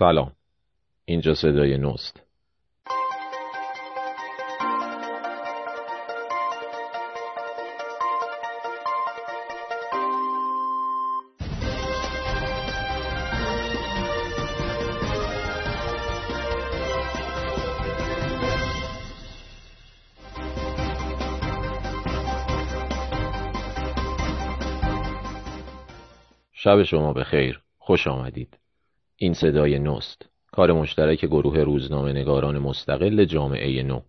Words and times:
سلام. 0.00 0.32
اینجا 1.04 1.34
صدای 1.34 1.78
نوست. 1.78 2.22
شب 26.52 26.82
شما 26.82 27.12
به 27.12 27.24
خیر 27.24 27.60
خوش 27.78 28.06
آمدید. 28.06 28.58
این 29.22 29.34
صدای 29.34 29.78
نوست. 29.78 30.28
کار 30.52 30.72
مشترک 30.72 31.24
گروه 31.24 31.58
روزنامه 31.58 32.12
نگاران 32.12 32.58
مستقل 32.58 33.24
جامعه 33.24 33.82
نو. 33.82 34.00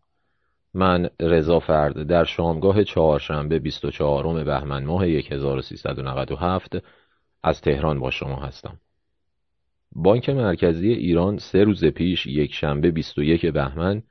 من 0.73 1.09
رضا 1.19 1.59
فرد 1.59 2.03
در 2.03 2.23
شامگاه 2.23 2.83
چهارشنبه 2.83 3.59
24 3.59 4.43
بهمن 4.43 4.83
ماه 4.83 5.03
1397 5.05 6.77
از 7.43 7.61
تهران 7.61 7.99
با 7.99 8.11
شما 8.11 8.35
هستم. 8.35 8.77
بانک 9.91 10.29
مرکزی 10.29 10.93
ایران 10.93 11.37
سه 11.37 11.63
روز 11.63 11.85
پیش 11.85 12.27
یک 12.27 12.53
شنبه 12.53 12.91
21 12.91 13.45
بهمن 13.45 14.03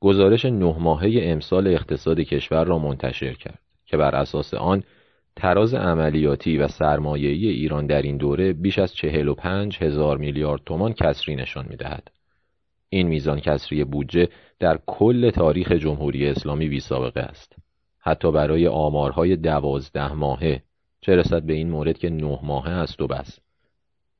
گزارش 0.00 0.44
نه 0.44 0.78
ماهه 0.78 1.20
امسال 1.22 1.66
اقتصاد 1.66 2.20
کشور 2.20 2.64
را 2.64 2.78
منتشر 2.78 3.32
کرد 3.32 3.60
که 3.86 3.96
بر 3.96 4.14
اساس 4.14 4.54
آن 4.54 4.82
تراز 5.36 5.74
عملیاتی 5.74 6.58
و 6.58 6.68
سرمایه‌ای 6.68 7.48
ایران 7.48 7.86
در 7.86 8.02
این 8.02 8.16
دوره 8.16 8.52
بیش 8.52 8.78
از 8.78 8.94
45 8.94 9.78
هزار 9.82 10.18
میلیارد 10.18 10.60
تومان 10.66 10.92
کسری 10.92 11.36
نشان 11.36 11.66
می‌دهد. 11.68 12.10
این 12.88 13.08
میزان 13.08 13.40
کسری 13.40 13.84
بودجه 13.84 14.28
در 14.58 14.78
کل 14.86 15.30
تاریخ 15.30 15.72
جمهوری 15.72 16.28
اسلامی 16.28 16.68
بی 16.68 16.80
سابقه 16.80 17.20
است. 17.20 17.56
حتی 17.98 18.32
برای 18.32 18.68
آمارهای 18.68 19.36
دوازده 19.36 20.12
ماهه 20.12 20.62
چه 21.00 21.16
رسد 21.16 21.42
به 21.42 21.52
این 21.52 21.70
مورد 21.70 21.98
که 21.98 22.10
نه 22.10 22.38
ماهه 22.42 22.70
است 22.70 23.02
و 23.02 23.06
بس. 23.06 23.38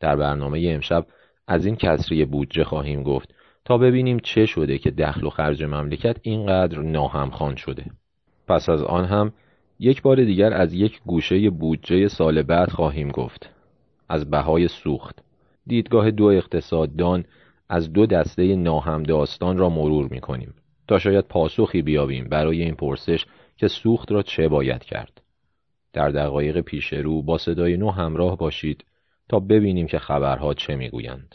در 0.01 0.17
برنامه 0.17 0.69
امشب 0.69 1.07
از 1.49 1.67
این 1.67 1.77
کسری 1.77 2.25
بودجه 2.25 2.65
خواهیم 2.65 3.03
گفت 3.03 3.35
تا 3.65 3.79
ببینیم 3.79 4.19
چه 4.19 4.47
شده 4.47 4.79
که 4.79 4.91
دخل 4.91 5.27
و 5.27 5.31
خرج 5.31 5.65
مملکت 5.65 6.17
اینقدر 6.23 6.79
ناهمخوان 6.79 7.57
شده. 7.57 7.85
پس 8.49 8.69
از 8.69 8.83
آن 8.83 9.05
هم 9.05 9.33
یک 9.85 10.03
بار 10.03 10.25
دیگر 10.25 10.53
از 10.53 10.75
یک 10.75 11.01
گوشه 11.07 11.51
بودجه 11.51 12.09
سال 12.09 12.43
بعد 12.43 12.71
خواهیم 12.71 13.11
گفت. 13.11 13.51
از 14.09 14.31
بهای 14.31 14.69
سوخت. 14.69 15.19
دیدگاه 15.67 16.11
دو 16.11 16.25
اقتصاددان 16.25 17.25
از 17.69 17.93
دو 17.93 18.07
دسته 18.07 18.57
ناهمداستان 18.57 19.59
را 19.59 19.69
مرور 19.69 20.09
می 20.11 20.21
کنیم 20.21 20.55
تا 20.89 20.99
شاید 20.99 21.25
پاسخی 21.25 21.83
بیابیم 21.83 22.25
برای 22.25 22.63
این 22.63 22.75
پرسش 22.75 23.27
که 23.57 23.69
سوخت 23.69 24.13
را 24.13 24.23
چه 24.23 24.49
باید 24.49 24.85
کرد. 24.85 25.23
در 25.93 26.09
دقایق 26.09 26.61
پیش 26.61 26.93
رو 26.93 27.23
با 27.23 27.39
صدای 27.39 27.77
نو 27.77 27.91
همراه 27.91 28.39
باشید 28.39 28.85
تا 29.29 29.41
ببینیم 29.41 29.87
که 29.87 29.99
خبرها 29.99 30.55
چه 30.55 30.77
می‌گویند. 30.77 31.35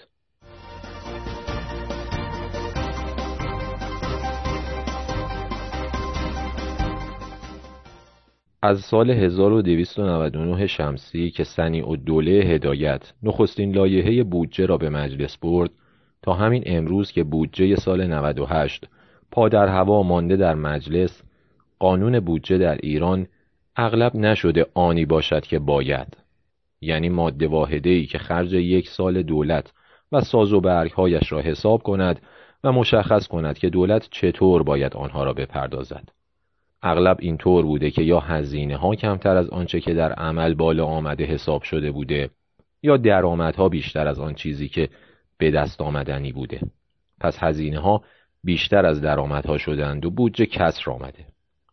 از 8.61 8.80
سال 8.80 9.11
1299 9.11 10.67
شمسی 10.67 11.30
که 11.30 11.44
سنی 11.44 11.81
و 11.81 11.95
دوله 11.95 12.31
هدایت 12.31 13.14
نخستین 13.23 13.75
لایحه 13.75 14.23
بودجه 14.23 14.66
را 14.66 14.77
به 14.77 14.89
مجلس 14.89 15.38
برد 15.38 15.72
تا 16.22 16.33
همین 16.33 16.64
امروز 16.66 17.11
که 17.11 17.23
بودجه 17.23 17.75
سال 17.75 18.08
98 18.08 18.88
پا 19.31 19.49
در 19.49 19.67
هوا 19.67 20.03
مانده 20.03 20.36
در 20.36 20.55
مجلس 20.55 21.23
قانون 21.80 22.19
بودجه 22.19 22.58
در 22.58 22.77
ایران 22.83 23.27
اغلب 23.76 24.15
نشده 24.15 24.65
آنی 24.73 25.05
باشد 25.05 25.42
که 25.42 25.60
باید. 25.60 26.17
یعنی 26.81 27.10
ماده 27.10 27.48
واحده 27.48 27.89
ای 27.89 28.05
که 28.05 28.17
خرج 28.17 28.54
یک 28.54 28.89
سال 28.89 29.23
دولت 29.23 29.73
و 30.11 30.21
ساز 30.21 30.54
و 30.54 30.61
برگهایش 30.61 31.31
را 31.31 31.42
حساب 31.42 31.83
کند 31.83 32.21
و 32.64 32.71
مشخص 32.71 33.27
کند 33.27 33.58
که 33.58 33.70
دولت 33.70 34.08
چطور 34.11 34.64
باید 34.64 34.93
آنها 34.93 35.23
را 35.23 35.33
بپردازد. 35.33 36.17
اغلب 36.82 37.17
اینطور 37.20 37.65
بوده 37.65 37.92
که 37.92 38.02
یا 38.02 38.20
هزینه 38.20 38.77
ها 38.77 38.95
کمتر 38.95 39.36
از 39.38 39.49
آنچه 39.49 39.80
که 39.80 39.93
در 39.93 40.14
عمل 40.14 40.54
بالا 40.54 40.86
آمده 40.86 41.26
حساب 41.26 41.64
شده 41.64 41.92
بوده 41.92 42.30
یا 42.83 42.98
درآمدها 42.98 43.70
بیشتر 43.70 44.08
از 44.08 44.20
آن 44.20 44.33
چیزی 44.33 44.67
که 44.67 44.89
به 45.37 45.52
دست 45.52 45.82
آمدنی 45.82 46.32
بوده. 46.32 46.61
پس 47.20 47.43
هزینه 47.43 47.80
ها 47.80 48.04
بیشتر 48.43 48.86
از 48.86 49.02
درآمدها 49.02 49.58
شدند 49.58 50.05
و 50.05 50.10
بودجه 50.10 50.45
کسر 50.45 50.92
آمده. 50.92 51.26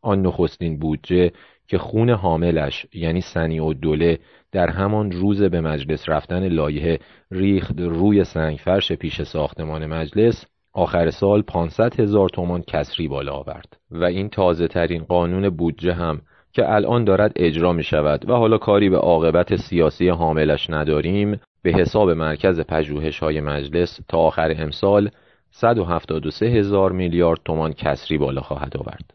آن 0.03 0.22
نخستین 0.22 0.78
بودجه 0.78 1.32
که 1.69 1.78
خون 1.78 2.10
حاملش 2.10 2.87
یعنی 2.94 3.20
سنی 3.20 3.59
و 3.59 3.72
دوله 3.72 4.19
در 4.53 4.70
همان 4.70 5.12
روز 5.12 5.43
به 5.43 5.60
مجلس 5.60 6.09
رفتن 6.09 6.48
لایحه 6.48 6.98
ریخت 7.31 7.81
روی 7.81 8.25
سنگفرش 8.25 8.93
پیش 8.93 9.22
ساختمان 9.22 9.87
مجلس 9.87 10.47
آخر 10.74 11.10
سال 11.10 11.42
500 11.42 12.00
هزار 12.00 12.28
تومان 12.28 12.62
کسری 12.62 13.08
بالا 13.08 13.32
آورد 13.32 13.76
و 13.90 14.04
این 14.04 14.28
تازه 14.28 14.68
ترین 14.68 15.02
قانون 15.02 15.48
بودجه 15.48 15.94
هم 15.94 16.20
که 16.52 16.72
الان 16.72 17.04
دارد 17.04 17.32
اجرا 17.36 17.72
می 17.72 17.82
شود 17.82 18.30
و 18.30 18.32
حالا 18.32 18.58
کاری 18.58 18.90
به 18.90 18.98
عاقبت 18.98 19.56
سیاسی 19.56 20.08
حاملش 20.08 20.70
نداریم 20.70 21.40
به 21.62 21.72
حساب 21.72 22.10
مرکز 22.10 22.60
پژوهش 22.60 23.18
های 23.18 23.40
مجلس 23.40 24.00
تا 24.08 24.18
آخر 24.18 24.54
امسال 24.58 25.10
173 25.50 26.46
هزار 26.46 26.92
میلیارد 26.92 27.40
تومان 27.44 27.72
کسری 27.72 28.18
بالا 28.18 28.40
خواهد 28.40 28.76
آورد. 28.76 29.14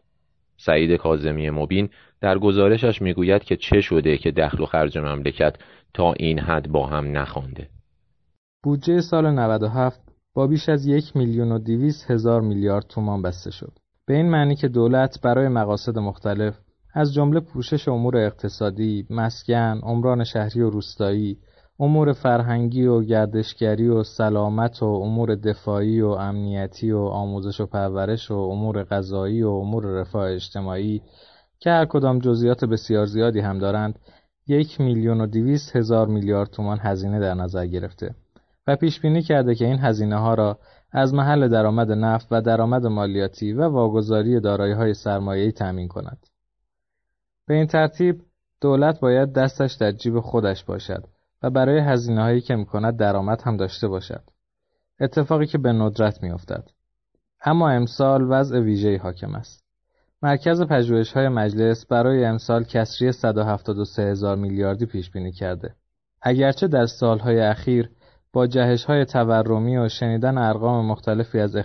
سعید 0.56 0.92
کاظمی 0.92 1.50
مبین 1.50 1.88
در 2.20 2.38
گزارشش 2.38 3.02
می‌گوید 3.02 3.44
که 3.44 3.56
چه 3.56 3.80
شده 3.80 4.16
که 4.16 4.30
دخل 4.30 4.62
و 4.62 4.66
خرج 4.66 4.98
مملکت 4.98 5.56
تا 5.94 6.12
این 6.12 6.38
حد 6.38 6.68
با 6.68 6.86
هم 6.86 7.18
نخوانده. 7.18 7.68
بودجه 8.64 9.00
سال 9.00 9.30
97 9.30 10.09
با 10.34 10.46
بیش 10.46 10.68
از 10.68 10.86
یک 10.86 11.16
میلیون 11.16 11.52
و 11.52 11.58
دیویس 11.58 12.04
هزار 12.10 12.40
میلیارد 12.40 12.86
تومان 12.88 13.22
بسته 13.22 13.50
شد. 13.50 13.72
به 14.06 14.14
این 14.16 14.30
معنی 14.30 14.56
که 14.56 14.68
دولت 14.68 15.20
برای 15.20 15.48
مقاصد 15.48 15.98
مختلف 15.98 16.58
از 16.94 17.14
جمله 17.14 17.40
پوشش 17.40 17.88
امور 17.88 18.16
اقتصادی، 18.16 19.06
مسکن، 19.10 19.80
عمران 19.82 20.24
شهری 20.24 20.60
و 20.60 20.70
روستایی، 20.70 21.38
امور 21.80 22.12
فرهنگی 22.12 22.86
و 22.86 23.02
گردشگری 23.02 23.88
و 23.88 24.02
سلامت 24.02 24.82
و 24.82 24.86
امور 24.86 25.34
دفاعی 25.34 26.00
و 26.00 26.08
امنیتی 26.08 26.92
و 26.92 26.98
آموزش 26.98 27.60
و 27.60 27.66
پرورش 27.66 28.30
و 28.30 28.34
امور 28.34 28.84
غذایی 28.84 29.42
و 29.42 29.48
امور 29.48 29.86
رفاه 29.86 30.30
اجتماعی 30.30 31.02
که 31.58 31.70
هر 31.70 31.84
کدام 31.84 32.18
جزئیات 32.18 32.64
بسیار 32.64 33.06
زیادی 33.06 33.40
هم 33.40 33.58
دارند 33.58 33.98
یک 34.46 34.80
میلیون 34.80 35.20
و 35.20 35.26
دیویس 35.26 35.76
هزار 35.76 36.06
میلیارد 36.06 36.50
تومان 36.50 36.78
هزینه 36.80 37.20
در 37.20 37.34
نظر 37.34 37.66
گرفته 37.66 38.14
پیش 38.76 39.00
بینی 39.00 39.22
کرده 39.22 39.54
که 39.54 39.64
این 39.64 39.78
هزینه 39.78 40.16
ها 40.16 40.34
را 40.34 40.58
از 40.92 41.14
محل 41.14 41.48
درآمد 41.48 41.92
نفت 41.92 42.26
و 42.30 42.40
درآمد 42.40 42.86
مالیاتی 42.86 43.52
و 43.52 43.68
واگذاری 43.68 44.40
دارایی 44.40 44.72
های 44.72 44.94
سرمایه‌ای 44.94 45.52
تأمین 45.52 45.88
کند. 45.88 46.26
به 47.46 47.54
این 47.54 47.66
ترتیب 47.66 48.22
دولت 48.60 49.00
باید 49.00 49.32
دستش 49.32 49.72
در 49.72 49.92
جیب 49.92 50.20
خودش 50.20 50.64
باشد 50.64 51.04
و 51.42 51.50
برای 51.50 51.78
هزینه 51.78 52.22
هایی 52.22 52.40
که 52.40 52.56
می‌کند 52.56 52.96
درآمد 52.96 53.42
هم 53.42 53.56
داشته 53.56 53.88
باشد. 53.88 54.22
اتفاقی 55.00 55.46
که 55.46 55.58
به 55.58 55.72
ندرت 55.72 56.22
میافتد. 56.22 56.68
اما 57.44 57.70
امسال 57.70 58.26
وضع 58.30 58.58
ویژه‌ای 58.58 58.96
حاکم 58.96 59.34
است. 59.34 59.64
مرکز 60.22 60.62
پژوهش 60.62 61.12
های 61.12 61.28
مجلس 61.28 61.86
برای 61.86 62.24
امسال 62.24 62.64
کسری 62.64 63.12
173 63.12 64.02
هزار 64.02 64.36
میلیاردی 64.36 64.86
پیش 64.86 65.10
بینی 65.10 65.32
کرده. 65.32 65.74
اگرچه 66.22 66.68
در 66.68 66.86
سالهای 66.86 67.40
اخیر 67.40 67.90
با 68.32 68.46
جهش 68.46 68.84
های 68.84 69.04
تورمی 69.04 69.76
و 69.76 69.88
شنیدن 69.88 70.38
ارقام 70.38 70.86
مختلفی 70.86 71.40
از 71.40 71.56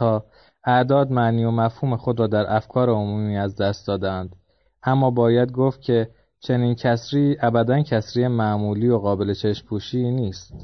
ها 0.00 0.24
اعداد 0.64 1.10
معنی 1.10 1.44
و 1.44 1.50
مفهوم 1.50 1.96
خود 1.96 2.20
را 2.20 2.26
در 2.26 2.56
افکار 2.56 2.90
عمومی 2.90 3.38
از 3.38 3.56
دست 3.56 3.86
دادند 3.86 4.36
اما 4.82 5.10
باید 5.10 5.52
گفت 5.52 5.80
که 5.80 6.10
چنین 6.40 6.74
کسری 6.74 7.36
ابدا 7.40 7.82
کسری 7.82 8.28
معمولی 8.28 8.88
و 8.88 8.98
قابل 8.98 9.34
چشم 9.34 9.66
پوشی 9.66 10.10
نیست. 10.10 10.54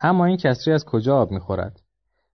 اما 0.00 0.24
این 0.24 0.36
کسری 0.36 0.74
از 0.74 0.84
کجا 0.84 1.16
آب 1.16 1.30
می‌خورد؟ 1.30 1.80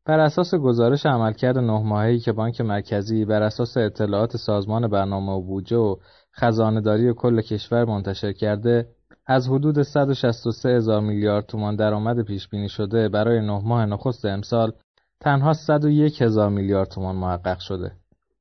بر 0.07 0.21
اساس 0.21 0.55
گزارش 0.55 1.07
عملکرد 1.07 1.59
نه 1.59 1.83
ماهه‌ای 1.83 2.19
که 2.19 2.33
بانک 2.33 2.61
مرکزی 2.61 3.25
بر 3.25 3.43
اساس 3.43 3.77
اطلاعات 3.77 4.37
سازمان 4.37 4.89
برنامه 4.89 5.33
و 5.33 5.41
بودجه 5.41 5.77
و 5.77 5.97
خزانهداری 6.37 7.13
کل 7.13 7.41
کشور 7.41 7.85
منتشر 7.85 8.33
کرده 8.33 8.89
از 9.27 9.49
حدود 9.49 9.83
163 9.83 10.69
هزار 10.69 11.01
میلیارد 11.01 11.47
تومان 11.47 11.77
درآمد 11.77 12.23
پیش 12.23 12.49
بینی 12.49 12.69
شده 12.69 13.09
برای 13.09 13.41
نه 13.41 13.61
ماه 13.65 13.87
نخست 13.87 14.25
امسال 14.25 14.73
تنها 15.21 15.53
101 15.53 16.23
هزار 16.23 16.51
میلیارد 16.51 16.89
تومان 16.89 17.17
محقق 17.17 17.59
شده. 17.59 17.93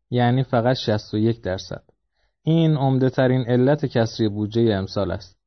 یعنی 0.09 0.43
فقط 0.43 0.75
61 0.75 1.41
درصد. 1.41 1.83
این 2.43 2.75
عمده 2.77 3.09
ترین 3.09 3.41
علت 3.41 3.85
کسری 3.85 4.29
بودجه 4.29 4.61
امسال 4.61 5.11
است. 5.11 5.37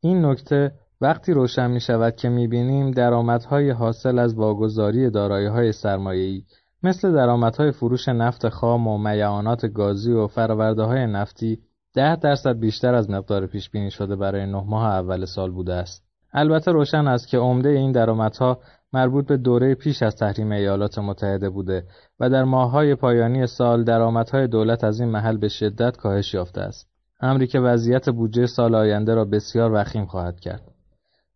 این 0.00 0.24
نکته 0.24 0.72
وقتی 1.00 1.32
روشن 1.32 1.70
می 1.70 1.80
شود 1.80 2.16
که 2.16 2.28
می 2.28 2.48
بینیم 2.48 2.90
درآمدهای 2.90 3.70
حاصل 3.70 4.18
از 4.18 4.34
واگذاری 4.34 5.10
دارایی 5.10 5.46
های 5.46 5.72
سرمایه‌ای 5.72 6.42
مثل 6.82 7.12
درآمدهای 7.12 7.70
فروش 7.70 8.08
نفت 8.08 8.48
خام 8.48 8.88
و 8.88 8.98
میعانات 8.98 9.66
گازی 9.66 10.12
و 10.12 10.26
فرآورده 10.26 10.82
های 10.82 11.06
نفتی 11.06 11.58
ده 11.94 12.16
درصد 12.16 12.58
بیشتر 12.58 12.94
از 12.94 13.10
مقدار 13.10 13.46
پیش 13.46 13.70
بینی 13.70 13.90
شده 13.90 14.16
برای 14.16 14.46
نه 14.46 14.64
ماه 14.66 14.86
اول 14.86 15.24
سال 15.24 15.50
بوده 15.50 15.74
است. 15.74 16.04
البته 16.32 16.72
روشن 16.72 17.08
است 17.08 17.28
که 17.28 17.38
عمده 17.38 17.68
این 17.68 17.92
درآمدها 17.92 18.58
مربوط 18.92 19.26
به 19.26 19.36
دوره 19.36 19.74
پیش 19.74 20.02
از 20.02 20.16
تحریم 20.16 20.52
ایالات 20.52 20.98
متحده 20.98 21.50
بوده 21.50 21.84
و 22.20 22.30
در 22.30 22.44
ماههای 22.44 22.94
پایانی 22.94 23.46
سال 23.46 23.84
درآمدهای 23.84 24.46
دولت 24.46 24.84
از 24.84 25.00
این 25.00 25.08
محل 25.08 25.36
به 25.36 25.48
شدت 25.48 25.96
کاهش 25.96 26.34
یافته 26.34 26.60
است. 26.60 26.88
امری 27.20 27.46
که 27.46 27.60
وضعیت 27.60 28.10
بودجه 28.10 28.46
سال 28.46 28.74
آینده 28.74 29.14
را 29.14 29.24
بسیار 29.24 29.72
وخیم 29.72 30.06
خواهد 30.06 30.40
کرد. 30.40 30.62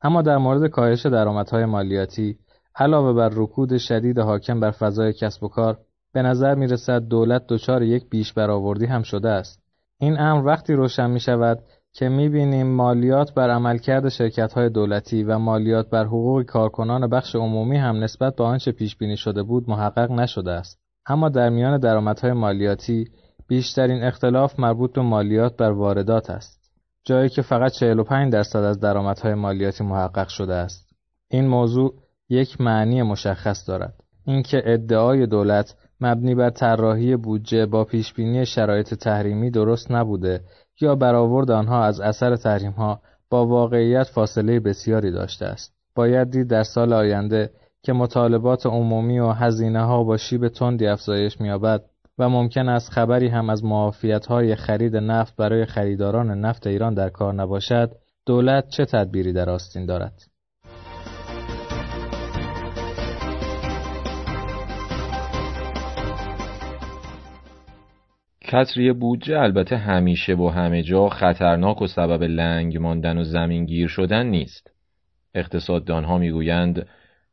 اما 0.03 0.23
در 0.23 0.39
مورد 0.39 0.71
کاهش 0.71 1.07
درآمدهای 1.07 1.65
مالیاتی 1.65 2.39
علاوه 2.75 3.13
بر 3.13 3.29
رکود 3.29 3.79
شدید 3.79 4.19
حاکم 4.19 4.61
بر 4.61 4.71
فضای 4.71 5.13
کسب 5.13 5.45
و 5.45 5.49
کار 5.49 5.79
به 6.13 6.23
نظر 6.23 6.55
می 6.55 6.67
رسد 6.67 7.03
دولت 7.03 7.47
دچار 7.49 7.83
یک 7.83 8.11
بیش 8.11 8.33
برآوردی 8.33 8.87
هم 8.87 9.03
شده 9.03 9.29
است. 9.29 9.68
این 10.01 10.21
امر 10.21 10.47
وقتی 10.47 10.73
روشن 10.73 11.11
می 11.11 11.21
شود 11.21 11.59
که 11.93 12.09
می 12.09 12.29
بینیم 12.29 12.67
مالیات 12.67 13.35
بر 13.35 13.51
عملکرد 13.51 14.09
شرکت 14.09 14.53
های 14.53 14.71
دولتی 14.71 15.25
و 15.25 15.39
مالیات 15.39 15.91
بر 15.91 16.05
حقوق 16.05 16.43
کارکنان 16.43 17.11
بخش 17.11 17.35
عمومی 17.35 17.77
هم 17.77 18.05
نسبت 18.05 18.37
به 18.37 18.45
آنچه 18.45 18.73
پیش 18.73 18.97
بینی 18.97 19.17
شده 19.17 19.43
بود 19.43 19.71
محقق 19.71 20.11
نشده 20.11 20.51
است. 20.51 20.79
اما 21.07 21.29
در 21.29 21.49
میان 21.49 21.79
درآمدهای 21.79 22.33
مالیاتی 22.33 23.05
بیشترین 23.49 24.03
اختلاف 24.03 24.61
مربوط 24.61 24.93
به 24.93 25.03
مالیات 25.03 25.57
بر 25.57 25.71
واردات 25.71 26.31
است. 26.31 26.73
جایی 27.05 27.29
که 27.29 27.43
فقط 27.43 27.73
45 27.73 28.33
درصد 28.33 28.59
از 28.59 28.81
درآمدهای 28.81 29.35
مالیاتی 29.35 29.85
محقق 29.85 30.29
شده 30.29 30.55
است. 30.55 30.89
این 31.31 31.49
موضوع 31.49 31.95
یک 32.29 32.61
معنی 32.61 33.03
مشخص 33.03 33.69
دارد. 33.69 33.95
اینکه 34.27 34.63
ادعای 34.65 35.27
دولت 35.27 35.75
مبنی 36.01 36.35
بر 36.35 36.51
طراحی 36.51 37.17
بودجه 37.17 37.67
با 37.67 37.85
پیشبینی 37.85 38.47
شرایط 38.47 38.95
تحریمی 38.95 39.51
درست 39.51 39.93
نبوده 39.93 40.41
یا 40.81 40.95
برآورد 40.95 41.51
آنها 41.51 41.85
از 41.85 42.01
اثر 42.01 42.37
تحریمها 42.37 43.01
با 43.31 43.47
واقعیت 43.47 44.07
فاصله 44.07 44.61
بسیاری 44.61 45.11
داشته 45.11 45.47
است. 45.47 45.75
باید 45.95 46.31
دید 46.31 46.49
در 46.49 46.63
سال 46.63 46.93
آینده 46.93 47.51
که 47.83 47.93
مطالبات 47.93 48.67
عمومی 48.67 49.19
و 49.19 49.29
هزینه 49.29 49.85
ها 49.85 50.05
با 50.05 50.17
شیب 50.17 50.49
تندی 50.49 50.87
افزایش 50.87 51.41
می‌یابد 51.41 51.85
و 52.19 52.29
ممکن 52.29 52.69
است 52.69 52.91
خبری 52.91 53.29
هم 53.29 53.51
از 53.51 53.65
معافیت 53.65 54.27
های 54.27 54.55
خرید 54.55 54.97
نفت 54.97 55.37
برای 55.37 55.67
خریداران 55.67 56.31
نفت 56.31 56.67
ایران 56.67 56.95
در 56.95 57.09
کار 57.09 57.35
نباشد، 57.35 57.91
دولت 58.27 58.69
چه 58.69 58.85
تدبیری 58.85 59.33
در 59.33 59.51
آستین 59.51 59.87
دارد؟ 59.87 60.23
کسری 68.49 68.93
بودجه 68.93 69.41
البته 69.41 69.77
همیشه 69.77 70.35
و 70.35 70.49
همه 70.49 70.83
جا 70.83 71.09
خطرناک 71.09 71.83
و 71.83 71.87
سبب 71.87 72.23
لنگ 72.23 72.79
ماندن 72.79 73.19
و 73.19 73.25
زمین 73.25 73.65
گیر 73.65 73.89
شدن 73.89 74.27
نیست. 74.27 74.71
اقتصاددانها 75.35 76.19
می‌گویند 76.19 76.87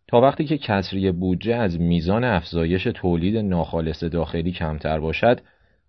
تا 0.07 0.21
وقتی 0.21 0.45
که 0.45 0.57
کسری 0.57 1.12
بودجه 1.12 1.56
از 1.56 1.79
میزان 1.79 2.23
افزایش 2.23 2.83
تولید 2.83 3.38
ناخالص 3.38 4.03
داخلی 4.03 4.51
کمتر 4.51 5.00
باشد، 5.00 5.41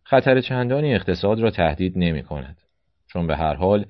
خطر 0.03 0.41
چندانی 0.41 0.95
اقتصاد 0.95 1.41
را 1.41 1.51
تهدید 1.51 1.93
نمی 1.97 2.23
کند. 2.23 2.57
چون 3.13 3.27
به 3.27 3.37
هر 3.37 3.55
حال 3.55 3.85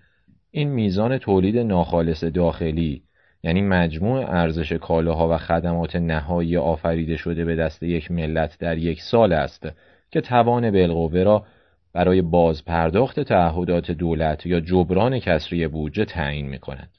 این 0.50 0.68
میزان 0.68 1.18
تولید 1.18 1.58
ناخالص 1.58 2.24
داخلی 2.24 3.02
یعنی 3.42 3.62
مجموع 3.62 4.30
ارزش 4.30 4.72
کالاها 4.72 5.34
و 5.34 5.38
خدمات 5.38 5.96
نهایی 5.96 6.56
آفریده 6.56 7.16
شده 7.16 7.44
به 7.44 7.56
دست 7.56 7.82
یک 7.82 8.10
ملت 8.10 8.58
در 8.58 8.78
یک 8.78 9.02
سال 9.02 9.32
است 9.32 9.68
که 10.10 10.20
توان 10.20 10.70
بالقوه 10.70 11.22
را 11.22 11.46
برای 11.92 12.22
بازپرداخت 12.22 13.20
تعهدات 13.20 13.90
دولت 13.90 14.46
یا 14.46 14.60
جبران 14.60 15.18
کسری 15.18 15.68
بودجه 15.68 16.04
تعیین 16.04 16.46
می 16.46 16.58
کند. 16.58 16.90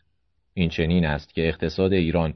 این 0.53 0.69
چنین 0.69 1.05
است 1.05 1.33
که 1.33 1.47
اقتصاد 1.47 1.93
ایران 1.93 2.33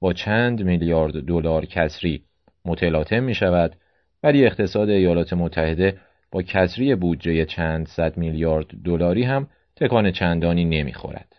با 0.00 0.12
چند 0.12 0.62
میلیارد 0.62 1.26
دلار 1.26 1.66
کسری 1.66 2.22
متلاطم 2.64 3.22
می 3.22 3.34
شود 3.34 3.76
ولی 4.22 4.46
اقتصاد 4.46 4.88
ایالات 4.88 5.32
متحده 5.32 5.98
با 6.30 6.42
کسری 6.42 6.94
بودجه 6.94 7.44
چند 7.44 7.88
صد 7.88 8.16
میلیارد 8.16 8.66
دلاری 8.84 9.22
هم 9.22 9.46
تکان 9.76 10.12
چندانی 10.12 10.64
نمی‌خورد. 10.64 11.36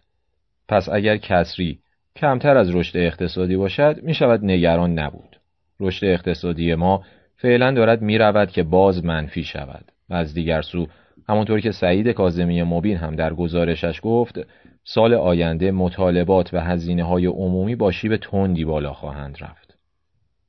پس 0.67 0.89
اگر 0.89 1.17
کسری 1.17 1.79
کمتر 2.15 2.57
از 2.57 2.75
رشد 2.75 2.97
اقتصادی 2.97 3.55
باشد 3.55 3.99
می 4.03 4.13
شود 4.13 4.45
نگران 4.45 4.99
نبود. 4.99 5.39
رشد 5.79 6.05
اقتصادی 6.05 6.75
ما 6.75 7.03
فعلا 7.43 7.71
دارد 7.71 8.01
می 8.01 8.17
رود 8.17 8.51
که 8.51 8.63
باز 8.63 9.05
منفی 9.05 9.43
شود 9.43 9.91
و 10.09 10.13
از 10.13 10.33
دیگر 10.33 10.61
سو 10.61 10.87
همونطور 11.29 11.59
که 11.59 11.71
سعید 11.71 12.07
کازمی 12.07 12.63
مبین 12.63 12.97
هم 12.97 13.15
در 13.15 13.33
گزارشش 13.33 13.99
گفت 14.03 14.39
سال 14.83 15.13
آینده 15.13 15.71
مطالبات 15.71 16.53
و 16.53 16.59
هزینه 16.59 17.03
های 17.03 17.25
عمومی 17.25 17.75
با 17.75 17.91
شیب 17.91 18.15
تندی 18.15 18.65
بالا 18.65 18.93
خواهند 18.93 19.37
رفت. 19.41 19.77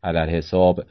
علر 0.02 0.26
حساب 0.26 0.84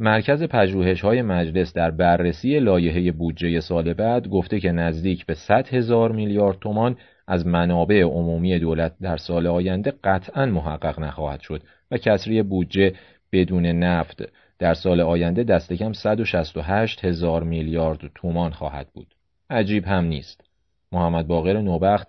مرکز 0.00 0.42
پژوهش 0.42 1.00
های 1.00 1.22
مجلس 1.22 1.72
در 1.72 1.90
بررسی 1.90 2.60
لایحه 2.60 3.12
بودجه 3.12 3.60
سال 3.60 3.94
بعد 3.94 4.28
گفته 4.28 4.60
که 4.60 4.72
نزدیک 4.72 5.26
به 5.26 5.34
100 5.34 5.68
هزار 5.68 6.12
میلیارد 6.12 6.58
تومان 6.58 6.96
از 7.26 7.46
منابع 7.46 8.02
عمومی 8.02 8.58
دولت 8.58 8.92
در 9.00 9.16
سال 9.16 9.46
آینده 9.46 9.92
قطعا 10.04 10.46
محقق 10.46 11.00
نخواهد 11.00 11.40
شد 11.40 11.62
و 11.90 11.96
کسری 11.96 12.42
بودجه 12.42 12.92
بدون 13.32 13.66
نفت 13.66 14.22
در 14.58 14.74
سال 14.74 15.00
آینده 15.00 15.44
دست 15.44 15.72
کم 15.72 15.92
168 15.92 17.04
هزار 17.04 17.42
میلیارد 17.42 18.10
تومان 18.14 18.50
خواهد 18.50 18.88
بود. 18.94 19.14
عجیب 19.50 19.84
هم 19.84 20.04
نیست. 20.04 20.44
محمد 20.92 21.26
باقر 21.26 21.60
نوبخت 21.60 22.08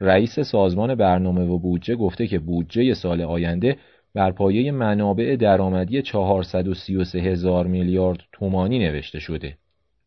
رئیس 0.00 0.40
سازمان 0.40 0.94
برنامه 0.94 1.44
و 1.44 1.58
بودجه 1.58 1.96
گفته 1.96 2.26
که 2.26 2.38
بودجه 2.38 2.94
سال 2.94 3.22
آینده 3.22 3.76
بر 4.14 4.30
پایه 4.30 4.72
منابع 4.72 5.36
درآمدی 5.36 6.02
433 6.02 7.18
هزار 7.18 7.66
میلیارد 7.66 8.18
تومانی 8.32 8.78
نوشته 8.78 9.18
شده. 9.18 9.56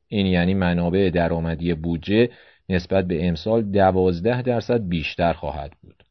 این 0.08 0.26
یعنی 0.26 0.54
منابع 0.54 1.10
درآمدی 1.14 1.74
بودجه 1.74 2.30
نسبت 2.70 3.08
به 3.08 3.28
امسال 3.28 3.72
12 3.72 4.42
درصد 4.42 4.88
بیشتر 4.88 5.34
خواهد 5.34 5.72
بود. 5.84 6.04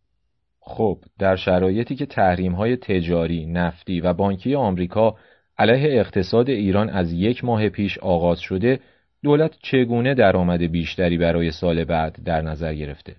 خب 0.61 0.99
در 1.19 1.37
شرایطی 1.37 1.97
که 1.97 2.07
تحریم 2.07 2.53
های 2.53 2.77
تجاری، 2.77 3.47
نفتی 3.47 4.01
و 4.01 4.13
بانکی 4.13 4.55
آمریکا 4.55 5.17
علیه 5.61 6.01
اقتصاد 6.01 6.51
ایران 6.51 6.91
از 6.91 7.13
یک 7.13 7.45
ماه 7.45 7.69
پیش 7.69 7.99
آغاز 7.99 8.41
شده 8.41 8.81
دولت 9.23 9.57
چگونه 9.63 10.15
درآمد 10.15 10.63
بیشتری 10.63 11.19
برای 11.19 11.51
سال 11.51 11.85
بعد 11.85 12.19
در 12.25 12.43
نظر 12.43 12.75
گرفته 12.75 13.17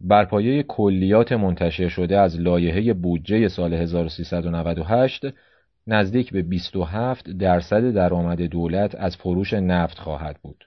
بر 0.00 0.24
پایه 0.24 0.62
کلیات 0.62 1.32
منتشر 1.32 1.88
شده 1.88 2.18
از 2.18 2.40
لایحه 2.40 2.92
بودجه 2.92 3.48
سال 3.48 3.74
1398 3.74 5.26
نزدیک 5.86 6.32
به 6.32 6.42
27 6.42 7.30
درصد 7.30 7.90
درآمد 7.90 8.42
دولت 8.42 8.94
از 8.94 9.16
فروش 9.16 9.52
نفت 9.52 9.98
خواهد 9.98 10.36
بود. 10.42 10.64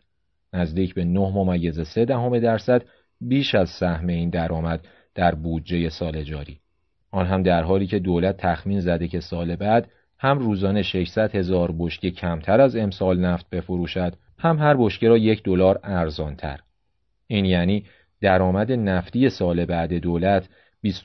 نزدیک 0.53 0.93
به 0.93 1.03
9 1.03 1.19
ممیز 1.19 1.81
3 1.81 2.05
دهم 2.05 2.39
درصد 2.39 2.81
بیش 3.21 3.55
از 3.55 3.69
سهم 3.69 4.07
این 4.07 4.29
درآمد 4.29 4.87
در 5.15 5.35
بودجه 5.35 5.89
سال 5.89 6.23
جاری. 6.23 6.59
آن 7.11 7.25
هم 7.25 7.43
در 7.43 7.63
حالی 7.63 7.87
که 7.87 7.99
دولت 7.99 8.37
تخمین 8.37 8.79
زده 8.79 9.07
که 9.07 9.19
سال 9.19 9.55
بعد 9.55 9.87
هم 10.23 10.39
روزانه 10.39 10.81
600 10.81 11.35
هزار 11.35 11.75
بشکه 11.79 12.11
کمتر 12.11 12.61
از 12.61 12.75
امسال 12.75 13.19
نفت 13.19 13.49
بفروشد 13.49 14.13
هم 14.37 14.59
هر 14.59 14.75
بشکه 14.77 15.09
را 15.09 15.17
یک 15.17 15.43
دلار 15.43 15.79
ارزانتر. 15.83 16.59
این 17.27 17.45
یعنی 17.45 17.85
درآمد 18.21 18.71
نفتی 18.71 19.29
سال 19.29 19.65
بعد 19.65 19.93
دولت 19.93 20.49
29.5 20.87 20.95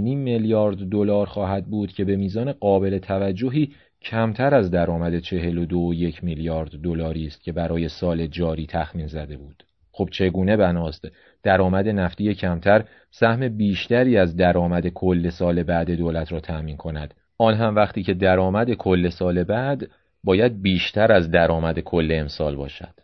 میلیارد 0.00 0.76
دلار 0.76 1.26
خواهد 1.26 1.66
بود 1.66 1.92
که 1.92 2.04
به 2.04 2.16
میزان 2.16 2.52
قابل 2.52 2.98
توجهی 2.98 3.72
کمتر 4.02 4.54
از 4.54 4.70
درآمد 4.70 5.20
42.1 5.20 6.22
میلیارد 6.22 6.70
دلاری 6.70 7.26
است 7.26 7.44
که 7.44 7.52
برای 7.52 7.88
سال 7.88 8.26
جاری 8.26 8.66
تخمین 8.66 9.06
زده 9.06 9.36
بود. 9.36 9.62
خب 9.92 10.08
چگونه 10.12 10.56
بناست؟ 10.56 11.08
درآمد 11.42 11.88
نفتی 11.88 12.34
کمتر 12.34 12.84
سهم 13.10 13.48
بیشتری 13.48 14.16
از 14.16 14.36
درآمد 14.36 14.88
کل 14.88 15.30
سال 15.30 15.62
بعد 15.62 15.90
دولت 15.90 16.32
را 16.32 16.40
تأمین 16.40 16.76
کند. 16.76 17.14
آن 17.38 17.54
هم 17.54 17.76
وقتی 17.76 18.02
که 18.02 18.14
درآمد 18.14 18.72
کل 18.72 19.08
سال 19.08 19.44
بعد 19.44 19.88
باید 20.24 20.62
بیشتر 20.62 21.12
از 21.12 21.30
درآمد 21.30 21.80
کل 21.80 22.12
امسال 22.12 22.56
باشد. 22.56 22.94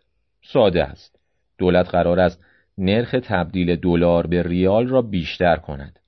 ساده 0.41 0.83
است. 0.83 1.19
دولت 1.57 1.89
قرار 1.89 2.19
است 2.19 2.43
نرخ 2.77 3.15
تبدیل 3.23 3.75
دلار 3.75 4.27
به 4.27 4.43
ریال 4.43 4.87
را 4.87 5.01
بیشتر 5.01 5.55
کند. 5.55 5.99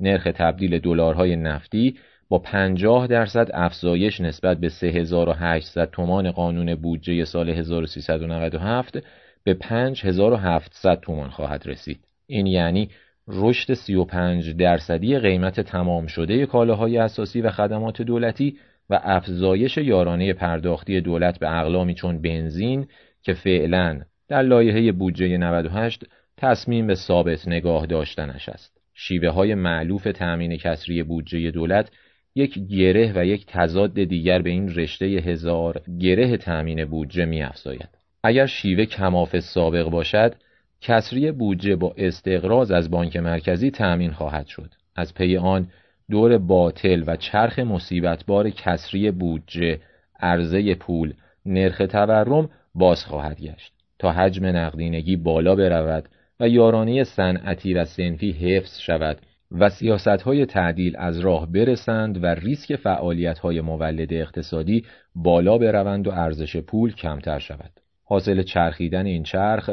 نرخ 0.00 0.28
تبدیل 0.34 0.78
دلارهای 0.78 1.36
نفتی 1.36 1.96
با 2.28 2.38
50 2.38 3.06
درصد 3.06 3.50
افزایش 3.54 4.20
نسبت 4.20 4.58
به 4.58 4.68
3800 4.68 5.90
تومان 5.90 6.30
قانون 6.30 6.74
بودجه 6.74 7.24
سال 7.24 7.50
1397 7.50 8.98
به 9.44 9.54
5700 9.54 11.00
تومان 11.00 11.30
خواهد 11.30 11.66
رسید. 11.66 12.00
این 12.26 12.46
یعنی 12.46 12.90
رشد 13.28 13.74
35 13.74 14.50
درصدی 14.50 15.18
قیمت 15.18 15.60
تمام 15.60 16.06
شده 16.06 16.46
کالاهای 16.46 16.98
اساسی 16.98 17.40
و 17.40 17.50
خدمات 17.50 18.02
دولتی 18.02 18.56
و 18.90 19.00
افزایش 19.02 19.76
یارانه 19.76 20.32
پرداختی 20.32 21.00
دولت 21.00 21.38
به 21.38 21.58
اقلامی 21.58 21.94
چون 21.94 22.22
بنزین 22.22 22.86
که 23.22 23.32
فعلا 23.32 24.00
در 24.28 24.42
لایحه 24.42 24.92
بودجه 24.92 25.38
98 25.38 26.04
تصمیم 26.36 26.86
به 26.86 26.94
ثابت 26.94 27.48
نگاه 27.48 27.86
داشتنش 27.86 28.48
است. 28.48 28.80
شیوه 28.94 29.28
های 29.28 29.54
معلوف 29.54 30.02
تأمین 30.02 30.56
کسری 30.56 31.02
بودجه 31.02 31.50
دولت 31.50 31.90
یک 32.34 32.58
گره 32.58 33.12
و 33.16 33.24
یک 33.24 33.46
تضاد 33.46 33.94
دیگر 33.94 34.42
به 34.42 34.50
این 34.50 34.74
رشته 34.74 35.06
هزار 35.06 35.82
گره 36.00 36.36
تأمین 36.36 36.84
بودجه 36.84 37.24
می 37.24 37.42
افزاید. 37.42 37.88
اگر 38.24 38.46
شیوه 38.46 38.84
کماف 38.84 39.38
سابق 39.38 39.88
باشد 39.88 40.34
کسری 40.82 41.32
بودجه 41.32 41.76
با 41.76 41.94
استقراض 41.96 42.70
از 42.70 42.90
بانک 42.90 43.16
مرکزی 43.16 43.70
تأمین 43.70 44.10
خواهد 44.10 44.46
شد 44.46 44.74
از 44.96 45.14
پی 45.14 45.36
آن 45.36 45.68
دور 46.10 46.38
باطل 46.38 47.04
و 47.06 47.16
چرخ 47.16 47.58
مصیبتبار 47.58 48.50
کسری 48.50 49.10
بودجه 49.10 49.78
عرضه 50.20 50.74
پول 50.74 51.14
نرخ 51.46 51.78
تورم 51.78 52.50
باز 52.74 53.04
خواهد 53.04 53.40
گشت 53.40 53.72
تا 53.98 54.12
حجم 54.12 54.46
نقدینگی 54.46 55.16
بالا 55.16 55.54
برود 55.54 56.08
و 56.40 56.48
یارانه 56.48 57.04
صنعتی 57.04 57.74
و 57.74 57.84
سنفی 57.84 58.32
حفظ 58.32 58.78
شود 58.78 59.16
و 59.50 59.68
سیاست 59.68 60.08
های 60.08 60.46
تعدیل 60.46 60.96
از 60.98 61.18
راه 61.18 61.52
برسند 61.52 62.24
و 62.24 62.26
ریسک 62.26 62.76
فعالیت 62.76 63.38
های 63.38 63.60
مولد 63.60 64.12
اقتصادی 64.12 64.84
بالا 65.14 65.58
بروند 65.58 66.08
و 66.08 66.10
ارزش 66.10 66.56
پول 66.56 66.94
کمتر 66.94 67.38
شود. 67.38 67.70
حاصل 68.04 68.42
چرخیدن 68.42 69.06
این 69.06 69.22
چرخ 69.22 69.70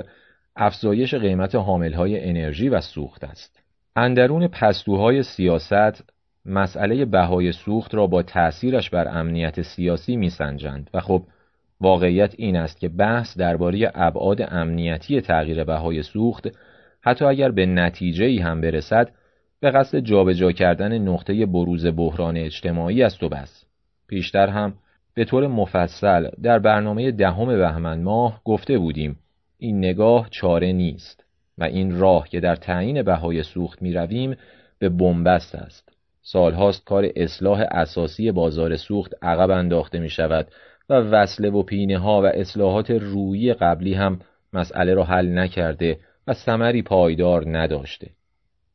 افزایش 0.62 1.13
قیمت 1.13 1.56
های 1.56 2.30
انرژی 2.30 2.70
و 2.70 2.82
سوخت 2.82 3.24
است. 3.24 3.63
اندرون 3.96 4.48
پستوهای 4.48 5.24
سیاست 5.24 6.04
مسئله 6.46 7.06
بهای 7.06 7.51
سوخت 7.51 7.96
را 7.96 8.08
با 8.08 8.24
تأثیرش 8.24 8.89
بر 8.89 9.20
امنیت 9.20 9.62
سیاسی 9.62 10.18
میسنجند 10.18 10.89
و 10.94 11.00
خب 11.00 11.24
واقعیت 11.82 12.34
این 12.38 12.56
است 12.56 12.80
که 12.80 12.89
بحث 12.89 13.38
درباره 13.38 13.92
ابعاد 13.96 14.42
امنیتی 14.42 15.22
تغییر 15.22 15.63
بهای 15.63 16.04
سوخت 16.04 16.48
حتی 17.01 17.25
اگر 17.25 17.51
به 17.51 17.66
نتیجه 17.66 18.25
ای 18.25 18.39
هم 18.39 18.62
برسد 18.62 19.12
به 19.60 19.72
قصد 19.72 20.00
جابجا 20.00 20.51
کردن 20.51 20.98
نقطه 20.98 21.46
بروز 21.46 21.86
بحران 21.86 22.38
اجتماعی 22.38 23.04
است 23.04 23.24
و 23.24 23.30
بس 23.30 23.66
پیشتر 24.08 24.48
هم 24.48 24.74
به 25.13 25.25
طور 25.25 25.48
مفصل 25.48 26.30
در 26.44 26.60
برنامه 26.60 27.12
دهم 27.12 27.46
بهمن 27.46 28.01
ماه 28.01 28.42
گفته 28.46 28.78
بودیم 28.78 29.20
این 29.60 29.78
نگاه 29.78 30.28
چاره 30.32 30.72
نیست 30.72 31.25
و 31.58 31.63
این 31.63 32.00
راه 32.00 32.30
که 32.30 32.39
در 32.39 32.56
تعیین 32.56 33.04
بهای 33.04 33.44
سوخت 33.44 33.82
می 33.82 33.94
رویم 33.94 34.36
به 34.80 34.89
بنبست 34.89 35.56
است. 35.56 35.89
سالهاست 36.22 36.86
کار 36.86 37.10
اصلاح 37.16 37.66
اساسی 37.72 38.32
بازار 38.32 38.75
سوخت 38.75 39.13
عقب 39.22 39.50
انداخته 39.50 40.00
می 40.00 40.10
شود 40.10 40.48
و 40.89 40.94
وصله 40.94 41.50
و 41.50 41.63
پینه 41.63 41.98
ها 41.98 42.22
و 42.22 42.25
اصلاحات 42.25 42.92
رویی 42.92 43.54
قبلی 43.54 43.94
هم 43.94 44.20
مسئله 44.54 44.94
را 44.94 45.04
حل 45.04 45.38
نکرده 45.38 46.00
و 46.28 46.34
ثمری 46.34 46.82
پایدار 46.82 47.58
نداشته. 47.58 48.10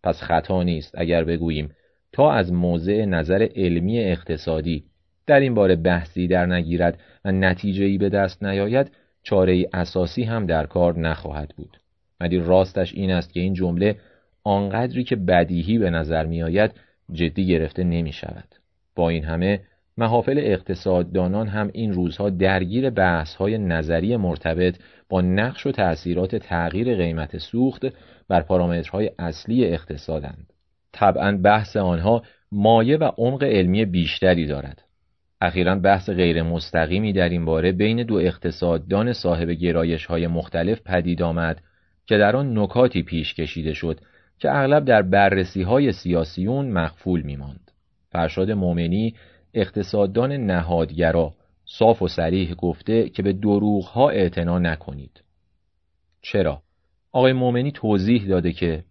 پس 0.02 0.22
خطا 0.22 0.62
نیست 0.62 0.94
اگر 0.98 1.24
بگوییم 1.24 1.70
تا 2.12 2.32
از 2.32 2.52
موضع 2.52 3.04
نظر 3.04 3.48
علمی 3.56 4.00
اقتصادی 4.00 4.84
در 5.26 5.40
این 5.40 5.54
باره 5.54 5.76
بحثی 5.76 6.26
در 6.26 6.46
نگیرد 6.46 7.00
و 7.24 7.32
نتیجه 7.32 7.98
به 7.98 8.08
دست 8.08 8.44
نیاید 8.44 8.90
چاره 9.24 9.66
اساسی 9.72 10.22
هم 10.22 10.46
در 10.46 10.66
کار 10.66 10.98
نخواهد 10.98 11.54
بود 11.56 11.76
ولی 12.20 12.38
راستش 12.38 12.94
این 12.94 13.10
است 13.10 13.32
که 13.32 13.40
این 13.40 13.54
جمله 13.54 13.96
آنقدری 14.44 15.04
که 15.04 15.16
بدیهی 15.16 15.78
به 15.78 15.90
نظر 15.90 16.26
می 16.26 16.42
آید 16.42 16.70
جدی 17.12 17.46
گرفته 17.46 17.84
نمی 17.84 18.12
شود 18.12 18.48
با 18.96 19.08
این 19.08 19.24
همه 19.24 19.60
محافل 19.96 20.38
اقتصاددانان 20.38 21.48
هم 21.48 21.70
این 21.72 21.92
روزها 21.92 22.30
درگیر 22.30 22.90
بحث 22.90 23.34
های 23.34 23.58
نظری 23.58 24.16
مرتبط 24.16 24.78
با 25.08 25.20
نقش 25.20 25.66
و 25.66 25.72
تأثیرات 25.72 26.36
تغییر 26.36 26.96
قیمت 26.96 27.38
سوخت 27.38 27.82
بر 28.28 28.40
پارامترهای 28.40 29.10
اصلی 29.18 29.64
اقتصادند. 29.64 30.52
طبعا 30.92 31.36
بحث 31.36 31.76
آنها 31.76 32.22
مایه 32.52 32.96
و 32.96 33.10
عمق 33.18 33.42
علمی 33.42 33.84
بیشتری 33.84 34.46
دارد. 34.46 34.82
اخیرا 35.40 35.74
بحث 35.74 36.10
غیر 36.10 36.42
مستقیمی 36.42 37.12
در 37.12 37.28
این 37.28 37.44
باره 37.44 37.72
بین 37.72 38.02
دو 38.02 38.14
اقتصاددان 38.14 39.12
صاحب 39.12 39.50
گرایش 39.50 40.06
های 40.06 40.26
مختلف 40.26 40.80
پدید 40.80 41.22
آمد 41.22 41.60
که 42.06 42.18
در 42.18 42.36
آن 42.36 42.58
نکاتی 42.58 43.02
پیش 43.02 43.34
کشیده 43.34 43.72
شد 43.72 44.00
که 44.38 44.50
اغلب 44.50 44.84
در 44.84 45.02
بررسی 45.02 45.62
های 45.62 45.92
سیاسیون 45.92 46.70
مخفول 46.70 47.22
می 47.22 47.36
ماند. 47.36 47.70
فرشاد 48.10 48.50
مومنی 48.50 49.14
اقتصاددان 49.54 50.32
نهادگرا 50.32 51.32
صاف 51.78 52.02
و 52.02 52.08
سریح 52.08 52.54
گفته 52.54 53.08
که 53.08 53.22
به 53.22 53.32
دروغ 53.32 53.84
ها 53.84 54.10
اعتنا 54.10 54.58
نکنید. 54.58 55.22
چرا؟ 56.22 56.62
آقای 57.12 57.32
مومنی 57.32 57.72
توضیح 57.72 58.26
داده 58.28 58.52
که 58.52 58.84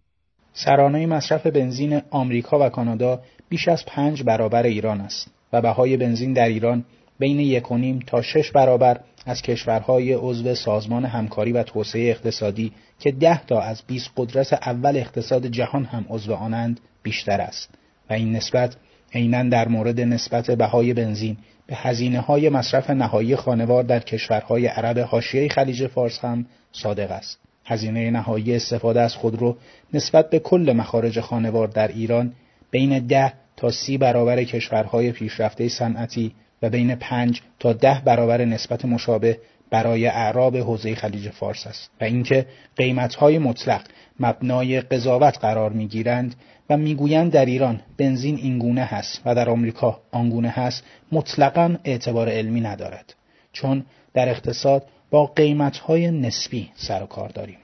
سرانه 0.52 1.06
مصرف 1.06 1.46
بنزین 1.46 2.02
آمریکا 2.10 2.66
و 2.66 2.68
کانادا 2.68 3.20
بیش 3.48 3.68
از 3.68 3.84
پنج 3.86 4.22
برابر 4.22 4.62
ایران 4.62 5.00
است 5.00 5.33
و 5.54 5.60
بهای 5.60 5.96
بنزین 5.96 6.32
در 6.32 6.48
ایران 6.48 6.84
بین 7.18 7.40
یک 7.40 7.70
و 7.70 7.78
نیم 7.78 7.98
تا 8.06 8.22
شش 8.22 8.50
برابر 8.50 9.00
از 9.26 9.42
کشورهای 9.42 10.12
عضو 10.12 10.54
سازمان 10.54 11.04
همکاری 11.04 11.52
و 11.52 11.62
توسعه 11.62 12.10
اقتصادی 12.10 12.72
که 12.98 13.12
ده 13.12 13.46
تا 13.46 13.60
از 13.60 13.82
20 13.86 14.10
قدرت 14.16 14.52
اول 14.52 14.96
اقتصاد 14.96 15.46
جهان 15.46 15.84
هم 15.84 16.04
عضو 16.08 16.34
آنند 16.34 16.80
بیشتر 17.02 17.40
است 17.40 17.74
و 18.10 18.12
این 18.12 18.36
نسبت 18.36 18.76
عینا 19.12 19.42
در 19.42 19.68
مورد 19.68 20.00
نسبت 20.00 20.50
بهای 20.50 20.94
بنزین 20.94 21.36
به 21.66 21.76
هزینه 21.76 22.20
های 22.20 22.48
مصرف 22.48 22.90
نهایی 22.90 23.36
خانوار 23.36 23.82
در 23.82 24.00
کشورهای 24.00 24.66
عرب 24.66 24.98
حاشیه 24.98 25.48
خلیج 25.48 25.86
فارس 25.86 26.18
هم 26.18 26.46
صادق 26.72 27.10
است. 27.10 27.38
هزینه 27.66 28.10
نهایی 28.10 28.56
استفاده 28.56 29.00
از 29.00 29.14
خودرو 29.14 29.56
نسبت 29.94 30.30
به 30.30 30.38
کل 30.38 30.72
مخارج 30.76 31.20
خانوار 31.20 31.68
در 31.68 31.88
ایران 31.88 32.32
بین 32.70 33.06
ده 33.06 33.32
تا 33.56 33.70
سی 33.70 33.98
برابر 33.98 34.44
کشورهای 34.44 35.12
پیشرفته 35.12 35.68
صنعتی 35.68 36.34
و 36.62 36.70
بین 36.70 36.94
پنج 36.94 37.42
تا 37.58 37.72
ده 37.72 38.02
برابر 38.04 38.44
نسبت 38.44 38.84
مشابه 38.84 39.38
برای 39.70 40.06
اعراب 40.06 40.56
حوزه 40.56 40.94
خلیج 40.94 41.28
فارس 41.28 41.66
است 41.66 41.90
و 42.00 42.04
اینکه 42.04 42.46
قیمتهای 42.76 43.38
مطلق 43.38 43.82
مبنای 44.20 44.80
قضاوت 44.80 45.38
قرار 45.38 45.72
می‌گیرند 45.72 46.34
و 46.70 46.76
می‌گویند 46.76 47.32
در 47.32 47.44
ایران 47.44 47.80
بنزین 47.98 48.36
اینگونه 48.36 48.84
هست 48.84 49.22
و 49.24 49.34
در 49.34 49.50
آمریکا 49.50 50.00
آنگونه 50.12 50.48
هست 50.48 50.84
مطلقا 51.12 51.76
اعتبار 51.84 52.28
علمی 52.28 52.60
ندارد. 52.60 53.14
چون 53.52 53.84
در 54.14 54.28
اقتصاد 54.28 54.86
با 55.10 55.26
قیمتهای 55.26 56.10
نسبی 56.10 56.70
سر 56.74 57.02
و 57.02 57.06
کار 57.06 57.28
داریم. 57.28 57.58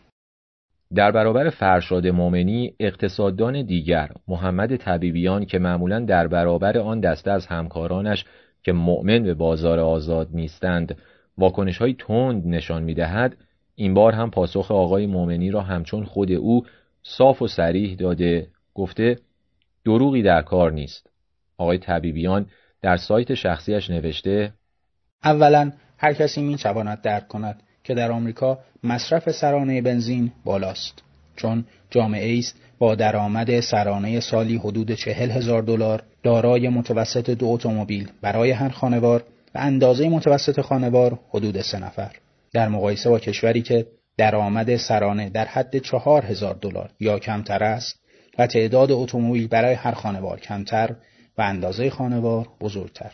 در 0.95 1.11
برابر 1.11 1.51
فرشاد 1.51 2.07
مومنی 2.07 2.75
اقتصاددان 2.81 3.63
دیگر 3.63 4.11
محمد 4.29 4.77
طبیبیان 4.77 5.45
که 5.45 5.59
معمولا 5.59 6.01
در 6.01 6.29
برابر 6.29 6.79
آن 6.79 7.01
دسته 7.01 7.31
از 7.31 7.47
همکارانش 7.47 8.25
که 8.63 8.73
مؤمن 8.73 9.23
به 9.23 9.35
بازار 9.35 9.79
آزاد 9.79 10.29
نیستند 10.33 10.97
واکنش 11.39 11.79
های 11.79 11.95
تند 11.99 12.47
نشان 12.47 12.83
می 12.83 12.95
دهد 12.95 13.37
این 13.75 13.95
بار 13.95 14.13
هم 14.13 14.31
پاسخ 14.31 14.71
آقای 14.71 15.07
مومنی 15.07 15.51
را 15.51 15.61
همچون 15.61 16.05
خود 16.05 16.33
او 16.33 16.67
صاف 17.03 17.43
و 17.43 17.49
سریح 17.49 17.97
داده 17.97 18.47
گفته 18.75 19.19
دروغی 19.85 20.23
در 20.23 20.43
کار 20.43 20.73
نیست. 20.73 21.11
آقای 21.59 21.79
طبیبیان 21.79 22.47
در 22.83 22.97
سایت 22.97 23.35
شخصیش 23.35 23.91
نوشته 23.91 24.53
اولا 25.25 25.73
هر 25.99 26.13
کسی 26.13 26.43
می 26.43 26.57
تواند 26.57 27.03
درک 27.03 27.29
کند 27.29 27.63
که 27.85 27.95
در 27.95 28.13
آمریکا 28.13 28.59
مصرف 28.85 29.31
سرانه 29.31 29.83
بنزین 29.83 30.33
بالاست. 30.45 31.03
چون 31.37 31.65
جامعه 31.91 32.39
است 32.39 32.57
با 32.79 32.95
درآمد 32.95 33.61
سرانه 33.61 34.21
سالی 34.21 34.57
حدود 34.57 34.93
چهل 34.93 35.31
هزار 35.31 35.63
دلار 35.63 36.03
دارای 36.23 36.69
متوسط 36.69 37.31
دو 37.31 37.47
اتومبیل 37.47 38.09
برای 38.23 38.51
هر 38.51 38.69
خانوار 38.69 39.25
و 39.55 39.59
اندازه 39.59 40.09
متوسط 40.09 40.61
خانوار 40.61 41.19
حدود 41.29 41.61
سه 41.61 41.79
نفر. 41.79 42.17
در 42.53 42.69
مقایسه 42.69 43.11
با 43.11 43.19
کشوری 43.19 43.63
که 43.63 43.87
درآمد 44.17 44.77
سرانه 44.77 45.31
در 45.31 45.45
حد 45.45 45.79
چهار 45.79 46.25
هزار 46.25 46.55
دلار 46.55 46.91
یا 47.01 47.19
کمتر 47.19 47.65
است 47.65 48.01
و 48.39 48.47
تعداد 48.47 48.93
اتومبیل 48.93 49.49
برای 49.49 49.75
هر 49.75 49.93
خانوار 49.93 50.41
کمتر 50.41 50.97
و 51.39 51.43
اندازه 51.43 51.91
خانوار 51.91 52.49
بزرگتر. 52.61 53.13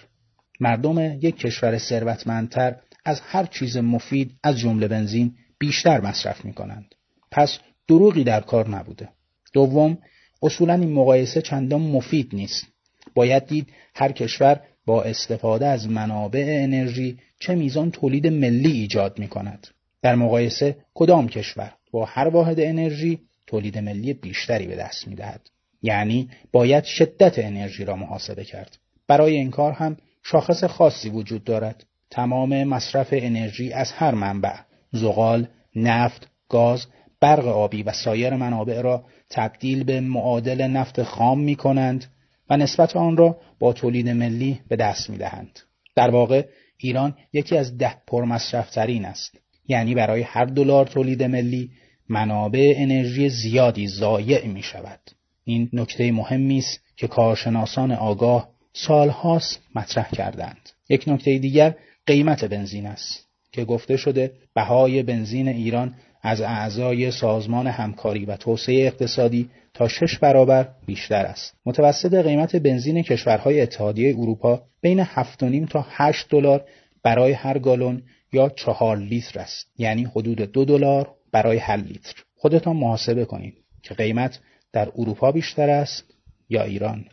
مردم 0.60 0.98
یک 0.98 1.36
کشور 1.36 1.78
ثروتمندتر 1.78 2.76
از 3.06 3.20
هر 3.20 3.46
چیز 3.46 3.76
مفید 3.76 4.32
از 4.42 4.58
جمله 4.58 4.88
بنزین 4.88 5.34
بیشتر 5.58 6.00
مصرف 6.00 6.44
می 6.44 6.52
کنند. 6.52 6.94
پس 7.30 7.58
دروغی 7.88 8.24
در 8.24 8.40
کار 8.40 8.68
نبوده. 8.68 9.08
دوم، 9.52 9.98
اصولا 10.42 10.74
این 10.74 10.92
مقایسه 10.92 11.42
چندان 11.42 11.80
مفید 11.80 12.34
نیست. 12.34 12.66
باید 13.14 13.46
دید 13.46 13.68
هر 13.94 14.12
کشور 14.12 14.60
با 14.86 15.02
استفاده 15.02 15.66
از 15.66 15.88
منابع 15.88 16.60
انرژی 16.62 17.18
چه 17.40 17.54
میزان 17.54 17.90
تولید 17.90 18.26
ملی 18.26 18.72
ایجاد 18.72 19.18
می 19.18 19.28
کند. 19.28 19.66
در 20.02 20.14
مقایسه 20.14 20.76
کدام 20.94 21.28
کشور 21.28 21.72
با 21.90 22.04
هر 22.04 22.28
واحد 22.28 22.60
انرژی 22.60 23.20
تولید 23.46 23.78
ملی 23.78 24.12
بیشتری 24.14 24.66
به 24.66 24.76
دست 24.76 25.08
می‌دهد 25.08 25.50
یعنی 25.82 26.30
باید 26.52 26.84
شدت 26.84 27.38
انرژی 27.38 27.84
را 27.84 27.96
محاسبه 27.96 28.44
کرد 28.44 28.78
برای 29.08 29.36
این 29.36 29.50
کار 29.50 29.72
هم 29.72 29.96
شاخص 30.22 30.64
خاصی 30.64 31.08
وجود 31.10 31.44
دارد 31.44 31.86
تمام 32.10 32.64
مصرف 32.64 33.08
انرژی 33.12 33.72
از 33.72 33.92
هر 33.92 34.14
منبع 34.14 34.54
زغال 34.92 35.48
نفت 35.76 36.28
گاز 36.48 36.86
برق 37.20 37.46
آبی 37.46 37.82
و 37.82 37.92
سایر 37.92 38.34
منابع 38.34 38.80
را 38.80 39.04
تبدیل 39.30 39.84
به 39.84 40.00
معادل 40.00 40.66
نفت 40.66 41.02
خام 41.02 41.40
می 41.40 41.56
کنند 41.56 42.04
و 42.50 42.56
نسبت 42.56 42.96
آن 42.96 43.16
را 43.16 43.38
با 43.58 43.72
تولید 43.72 44.08
ملی 44.08 44.60
به 44.68 44.76
دست 44.76 45.10
می 45.10 45.18
دهند. 45.18 45.60
در 45.94 46.10
واقع 46.10 46.46
ایران 46.78 47.14
یکی 47.32 47.56
از 47.56 47.78
ده 47.78 47.94
پرمصرفترین 48.06 49.04
است. 49.04 49.38
یعنی 49.68 49.94
برای 49.94 50.22
هر 50.22 50.44
دلار 50.44 50.86
تولید 50.86 51.22
ملی 51.22 51.70
منابع 52.08 52.74
انرژی 52.76 53.28
زیادی 53.28 53.86
ضایع 53.86 54.46
می 54.46 54.62
شود 54.62 55.00
این 55.44 55.70
نکته 55.72 56.12
مهمی 56.12 56.58
است 56.58 56.80
که 56.96 57.08
کارشناسان 57.08 57.92
آگاه 57.92 58.48
سالهاست 58.72 59.62
مطرح 59.74 60.10
کردند. 60.10 60.70
یک 60.88 61.04
نکته 61.06 61.38
دیگر 61.38 61.74
قیمت 62.06 62.44
بنزین 62.44 62.86
است 62.86 63.28
که 63.52 63.64
گفته 63.64 63.96
شده 63.96 64.32
بهای 64.54 65.02
بنزین 65.02 65.48
ایران 65.48 65.94
از 66.22 66.40
اعضای 66.40 67.10
سازمان 67.10 67.66
همکاری 67.66 68.24
و 68.24 68.36
توسعه 68.36 68.86
اقتصادی 68.86 69.50
تا 69.74 69.88
شش 69.88 70.18
برابر 70.18 70.68
بیشتر 70.86 71.26
است. 71.26 71.54
متوسط 71.66 72.14
قیمت 72.14 72.56
بنزین 72.56 73.02
کشورهای 73.02 73.60
اتحادیه 73.60 74.14
اروپا 74.18 74.62
بین 74.80 75.04
7.5 75.04 75.68
تا 75.70 75.86
8 75.88 76.26
دلار 76.30 76.64
برای 77.02 77.32
هر 77.32 77.58
گالون 77.58 78.02
یا 78.32 78.48
4 78.48 78.96
لیتر 78.96 79.40
است. 79.40 79.66
یعنی 79.78 80.04
حدود 80.04 80.52
2 80.52 80.64
دلار 80.64 81.10
برای 81.32 81.58
هر 81.58 81.76
لیتر. 81.76 82.14
خودتان 82.36 82.76
محاسبه 82.76 83.24
کنید 83.24 83.54
که 83.82 83.94
قیمت 83.94 84.40
در 84.72 84.88
اروپا 84.98 85.32
بیشتر 85.32 85.70
است 85.70 86.04
یا 86.48 86.62
ایران. 86.62 87.04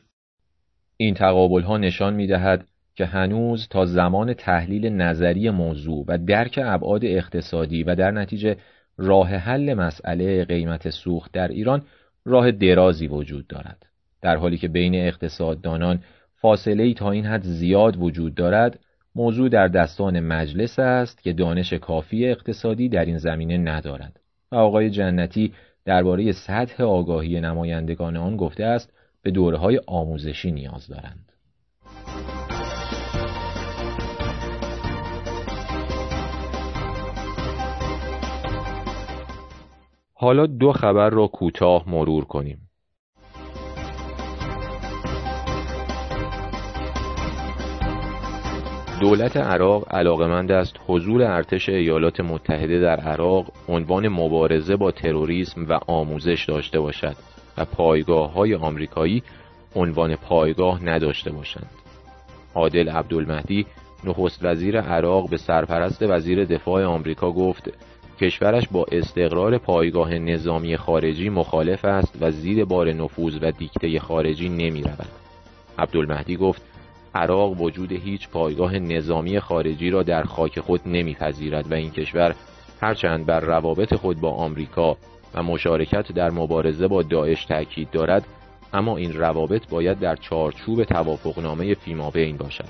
این 0.97 1.13
تقابل 1.13 1.61
ها 1.61 1.77
نشان 1.77 2.13
می 2.13 2.27
دهد 2.27 2.67
که 2.95 3.05
هنوز 3.05 3.67
تا 3.67 3.85
زمان 3.85 4.33
تحلیل 4.33 4.89
نظری 4.89 5.49
موضوع 5.49 6.05
و 6.07 6.17
درک 6.17 6.59
ابعاد 6.63 7.05
اقتصادی 7.05 7.83
و 7.83 7.95
در 7.95 8.11
نتیجه 8.11 8.57
راه 8.97 9.29
حل 9.29 9.73
مسئله 9.73 10.45
قیمت 10.45 10.89
سوخت 10.89 11.31
در 11.31 11.47
ایران 11.47 11.81
راه 12.25 12.51
درازی 12.51 13.07
وجود 13.07 13.47
دارد. 13.47 13.85
در 14.21 14.35
حالی 14.35 14.57
که 14.57 14.67
بین 14.67 14.95
اقتصاددانان 14.95 15.99
فاصله 16.35 16.83
ای 16.83 16.93
تا 16.93 17.11
این 17.11 17.25
حد 17.25 17.43
زیاد 17.43 17.97
وجود 17.97 18.35
دارد 18.35 18.79
موضوع 19.15 19.49
در 19.49 19.67
دستان 19.67 20.19
مجلس 20.19 20.79
است 20.79 21.23
که 21.23 21.33
دانش 21.33 21.73
کافی 21.73 22.27
اقتصادی 22.27 22.89
در 22.89 23.05
این 23.05 23.17
زمینه 23.17 23.57
ندارد. 23.57 24.19
و 24.51 24.55
آقای 24.55 24.89
جنتی 24.89 25.53
درباره 25.85 26.31
سطح 26.31 26.83
آگاهی 26.83 27.41
نمایندگان 27.41 28.17
آن 28.17 28.37
گفته 28.37 28.65
است 28.65 28.93
به 29.21 29.31
دوره 29.31 29.57
های 29.57 29.81
آموزشی 29.87 30.51
نیاز 30.51 30.87
دارند. 30.87 31.31
حالا 40.13 40.45
دو 40.45 40.71
خبر 40.71 41.09
را 41.09 41.27
کوتاه 41.27 41.83
مرور 41.87 42.25
کنیم. 42.25 42.69
دولت 49.01 49.37
عراق 49.37 49.95
علاقمند 49.95 50.51
است 50.51 50.75
حضور 50.87 51.23
ارتش 51.23 51.69
ایالات 51.69 52.19
متحده 52.19 52.79
در 52.79 52.99
عراق 52.99 53.51
عنوان 53.69 54.07
مبارزه 54.07 54.75
با 54.75 54.91
تروریسم 54.91 55.65
و 55.69 55.79
آموزش 55.87 56.45
داشته 56.47 56.79
باشد 56.79 57.15
و 57.57 57.65
پایگاه 57.65 58.33
های 58.33 58.55
آمریکایی 58.55 59.23
عنوان 59.75 60.15
پایگاه 60.15 60.85
نداشته 60.85 61.31
باشند. 61.31 61.69
عادل 62.55 62.89
عبدالمهدی 62.89 63.65
نخست 64.03 64.39
وزیر 64.45 64.81
عراق 64.81 65.29
به 65.29 65.37
سرپرست 65.37 66.03
وزیر 66.03 66.45
دفاع 66.45 66.83
آمریکا 66.85 67.31
گفت 67.31 67.69
کشورش 68.21 68.67
با 68.71 68.85
استقرار 68.91 69.57
پایگاه 69.57 70.13
نظامی 70.13 70.77
خارجی 70.77 71.29
مخالف 71.29 71.85
است 71.85 72.17
و 72.21 72.31
زیر 72.31 72.65
بار 72.65 72.91
نفوذ 72.93 73.37
و 73.41 73.51
دیکته 73.51 73.99
خارجی 73.99 74.49
نمی 74.49 74.81
رود. 74.81 75.09
عبدالمهدی 75.77 76.35
گفت 76.35 76.61
عراق 77.15 77.61
وجود 77.61 77.91
هیچ 77.91 78.29
پایگاه 78.29 78.79
نظامی 78.79 79.39
خارجی 79.39 79.89
را 79.89 80.03
در 80.03 80.23
خاک 80.23 80.59
خود 80.59 80.81
نمیپذیرد 80.85 81.71
و 81.71 81.73
این 81.73 81.91
کشور 81.91 82.35
هرچند 82.81 83.25
بر 83.25 83.39
روابط 83.39 83.93
خود 83.93 84.19
با 84.21 84.31
آمریکا 84.31 84.97
و 85.33 85.43
مشارکت 85.43 86.11
در 86.11 86.31
مبارزه 86.31 86.87
با 86.87 87.03
داعش 87.03 87.45
تاکید 87.45 87.91
دارد 87.91 88.27
اما 88.73 88.97
این 88.97 89.13
روابط 89.13 89.67
باید 89.69 89.99
در 89.99 90.15
چارچوب 90.15 90.83
توافقنامه 90.83 91.73
فیمابین 91.73 92.37
باشد 92.37 92.69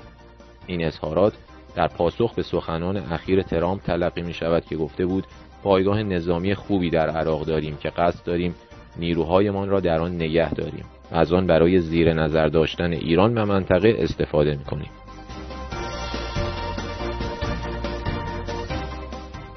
این 0.66 0.84
اظهارات 0.84 1.32
در 1.76 1.88
پاسخ 1.88 2.34
به 2.34 2.42
سخنان 2.42 2.96
اخیر 2.96 3.42
ترامپ 3.42 3.82
تلقی 3.82 4.22
می 4.22 4.34
شود 4.34 4.64
که 4.64 4.76
گفته 4.76 5.06
بود 5.06 5.24
پایگاه 5.62 6.02
نظامی 6.02 6.54
خوبی 6.54 6.90
در 6.90 7.10
عراق 7.10 7.44
داریم 7.44 7.76
که 7.76 7.90
قصد 7.90 8.26
داریم 8.26 8.54
نیروهایمان 8.96 9.68
را 9.68 9.80
در 9.80 10.00
آن 10.00 10.14
نگه 10.14 10.54
داریم 10.54 10.84
از 11.10 11.32
آن 11.32 11.46
برای 11.46 11.80
زیر 11.80 12.12
نظر 12.12 12.48
داشتن 12.48 12.92
ایران 12.92 13.38
و 13.38 13.46
منطقه 13.46 13.94
استفاده 13.98 14.56
می 14.56 14.64
کنیم. 14.64 14.90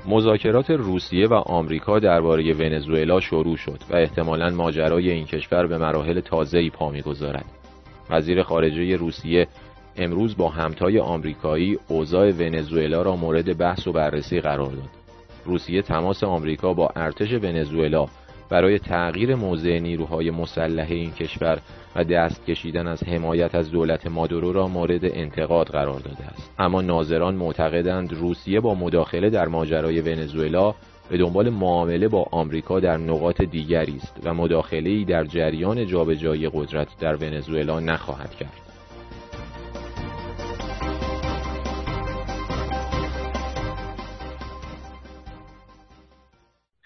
مذاکرات 0.07 0.69
روسیه 0.69 1.27
و 1.27 1.33
آمریکا 1.33 1.99
درباره 1.99 2.53
ونزوئلا 2.53 3.19
شروع 3.19 3.57
شد 3.57 3.79
و 3.89 3.95
احتمالا 3.95 4.49
ماجرای 4.49 5.11
این 5.11 5.25
کشور 5.25 5.67
به 5.67 5.77
مراحل 5.77 6.19
تازه‌ای 6.19 6.69
پا 6.69 6.89
می‌گذارد. 6.91 7.45
وزیر 8.09 8.43
خارجه 8.43 8.95
روسیه 8.95 9.47
امروز 9.97 10.37
با 10.37 10.49
همتای 10.49 10.99
آمریکایی 10.99 11.79
اوضاع 11.87 12.31
ونزوئلا 12.31 13.01
را 13.01 13.15
مورد 13.15 13.57
بحث 13.57 13.87
و 13.87 13.91
بررسی 13.91 14.39
قرار 14.39 14.71
داد. 14.71 14.89
روسیه 15.45 15.81
تماس 15.81 16.23
آمریکا 16.23 16.73
با 16.73 16.89
ارتش 16.95 17.31
ونزوئلا 17.31 18.07
برای 18.49 18.79
تغییر 18.79 19.35
موضع 19.35 19.79
نیروهای 19.79 20.31
مسلح 20.31 20.87
این 20.89 21.11
کشور 21.11 21.59
و 21.95 22.03
دست 22.03 22.45
کشیدن 22.45 22.87
از 22.87 23.03
حمایت 23.03 23.55
از 23.55 23.71
دولت 23.71 24.07
مادورو 24.07 24.53
را 24.53 24.67
مورد 24.67 25.05
انتقاد 25.05 25.67
قرار 25.67 25.99
داده 25.99 26.25
است 26.25 26.51
اما 26.59 26.81
ناظران 26.81 27.35
معتقدند 27.35 28.13
روسیه 28.13 28.59
با 28.59 28.75
مداخله 28.75 29.29
در 29.29 29.47
ماجرای 29.47 30.01
ونزوئلا 30.01 30.75
به 31.09 31.17
دنبال 31.17 31.49
معامله 31.49 32.07
با 32.07 32.27
آمریکا 32.31 32.79
در 32.79 32.97
نقاط 32.97 33.41
دیگری 33.41 33.95
است 33.95 34.19
و 34.23 34.33
مداخله 34.33 35.03
در 35.03 35.23
جریان 35.23 35.87
جابجایی 35.87 36.49
قدرت 36.49 36.87
در 36.99 37.15
ونزوئلا 37.15 37.79
نخواهد 37.79 38.35
کرد 38.35 38.66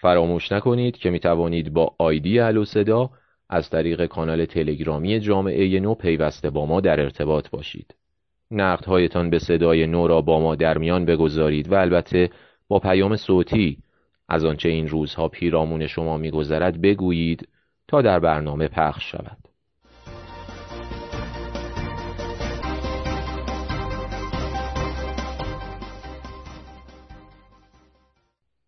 فراموش 0.02 0.52
نکنید 0.52 0.96
که 0.96 1.10
می 1.10 1.18
توانید 1.18 1.72
با 1.72 1.94
آیدی 1.98 2.38
الو 2.40 2.64
صدا 2.64 3.10
از 3.48 3.70
طریق 3.70 4.06
کانال 4.06 4.44
تلگرامی 4.44 5.20
جامعه 5.20 5.80
نو 5.80 5.94
پیوسته 5.94 6.50
با 6.50 6.66
ما 6.66 6.80
در 6.80 7.00
ارتباط 7.00 7.50
باشید. 7.50 7.94
نقدهایتان 8.50 9.30
به 9.30 9.38
صدای 9.38 9.86
نو 9.86 10.06
را 10.06 10.20
با 10.20 10.40
ما 10.40 10.54
در 10.54 10.78
میان 10.78 11.04
بگذارید 11.04 11.72
و 11.72 11.74
البته 11.74 12.30
با 12.68 12.78
پیام 12.78 13.16
صوتی 13.16 13.78
از 14.28 14.44
آنچه 14.44 14.68
این 14.68 14.88
روزها 14.88 15.28
پیرامون 15.28 15.86
شما 15.86 16.16
میگذرد 16.16 16.80
بگویید 16.80 17.48
تا 17.88 18.02
در 18.02 18.18
برنامه 18.18 18.68
پخش 18.68 19.10
شود. 19.10 19.51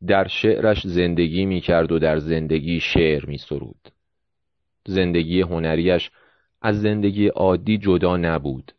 در 0.06 0.28
شعرش 0.28 0.86
زندگی 0.86 1.46
می 1.46 1.60
کرد 1.60 1.92
و 1.92 1.98
در 1.98 2.18
زندگی 2.18 2.80
شعر 2.80 3.26
می 3.26 3.38
سرود. 3.38 3.88
زندگی 4.86 5.40
هنریش 5.40 6.10
از 6.62 6.80
زندگی 6.80 7.26
عادی 7.26 7.78
جدا 7.78 8.16
نبود. 8.16 8.72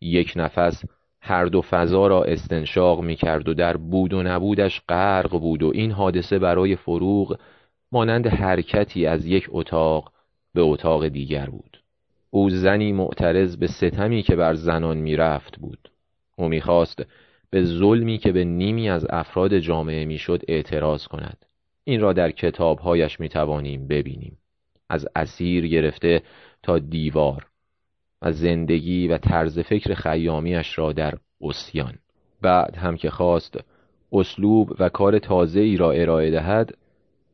یک 0.00 0.32
نفس 0.36 0.84
هر 1.20 1.44
دو 1.44 1.62
فضا 1.62 2.06
را 2.06 2.24
استنشاق 2.24 3.00
می 3.00 3.16
کرد 3.16 3.48
و 3.48 3.54
در 3.54 3.76
بود 3.76 4.12
و 4.12 4.22
نبودش 4.22 4.82
غرق 4.88 5.30
بود 5.30 5.62
و 5.62 5.70
این 5.74 5.90
حادثه 5.90 6.38
برای 6.38 6.76
فروغ 6.76 7.38
مانند 7.92 8.26
حرکتی 8.26 9.06
از 9.06 9.26
یک 9.26 9.46
اتاق 9.50 10.12
به 10.54 10.60
اتاق 10.60 11.08
دیگر 11.08 11.46
بود. 11.46 11.82
او 12.30 12.50
زنی 12.50 12.92
معترض 12.92 13.56
به 13.56 13.66
ستمی 13.66 14.22
که 14.22 14.36
بر 14.36 14.54
زنان 14.54 14.96
می‌رفت 14.96 15.58
بود. 15.58 15.90
او 16.36 16.48
می‌خواست 16.48 17.06
به 17.52 17.64
ظلمی 17.64 18.18
که 18.18 18.32
به 18.32 18.44
نیمی 18.44 18.90
از 18.90 19.06
افراد 19.10 19.58
جامعه 19.58 20.04
می‌شد 20.04 20.42
اعتراض 20.48 21.06
کند 21.06 21.46
این 21.84 22.00
را 22.00 22.12
در 22.12 22.30
کتابهایش 22.30 23.20
می 23.20 23.28
توانیم 23.28 23.86
ببینیم 23.86 24.38
از 24.88 25.08
اسیر 25.16 25.68
گرفته 25.68 26.22
تا 26.62 26.78
دیوار 26.78 27.46
و 28.22 28.32
زندگی 28.32 29.08
و 29.08 29.18
طرز 29.18 29.58
فکر 29.58 29.94
خیامیش 29.94 30.78
را 30.78 30.92
در 30.92 31.14
اسیان 31.40 31.98
بعد 32.42 32.76
هم 32.76 32.96
که 32.96 33.10
خواست 33.10 33.60
اسلوب 34.12 34.76
و 34.78 34.88
کار 34.88 35.18
تازه 35.18 35.60
ای 35.60 35.76
را 35.76 35.92
ارائه 35.92 36.30
دهد 36.30 36.78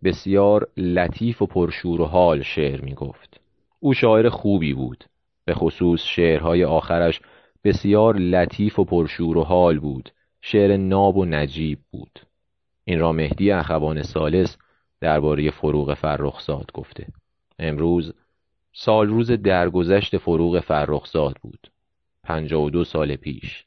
بسیار 0.04 0.68
لطیف 0.76 1.42
و 1.42 1.46
پرشور 1.46 2.00
و 2.00 2.04
حال 2.04 2.42
شعر 2.42 2.80
می 2.80 2.94
گفت. 2.94 3.40
او 3.80 3.94
شاعر 3.94 4.28
خوبی 4.28 4.74
بود. 4.74 5.04
به 5.44 5.54
خصوص 5.54 6.02
شعرهای 6.02 6.64
آخرش 6.64 7.20
بسیار 7.68 8.16
لطیف 8.16 8.78
و 8.78 8.84
پرشور 8.84 9.38
و 9.38 9.44
حال 9.44 9.78
بود. 9.78 10.10
شعر 10.42 10.76
ناب 10.76 11.16
و 11.16 11.24
نجیب 11.24 11.78
بود. 11.90 12.20
این 12.84 12.98
را 12.98 13.12
مهدی 13.12 13.50
اخوان 13.50 14.02
سالس 14.02 14.56
درباره 15.00 15.50
فروغ 15.50 15.94
فرخزاد 15.94 16.72
گفته. 16.74 17.06
امروز 17.58 18.14
سال 18.72 19.08
روز 19.08 19.30
درگذشت 19.30 20.16
فروغ 20.16 20.60
فرخزاد 20.60 21.36
بود. 21.42 21.70
پنجاه 22.24 22.62
و 22.64 22.70
دو 22.70 22.84
سال 22.84 23.16
پیش 23.16 23.64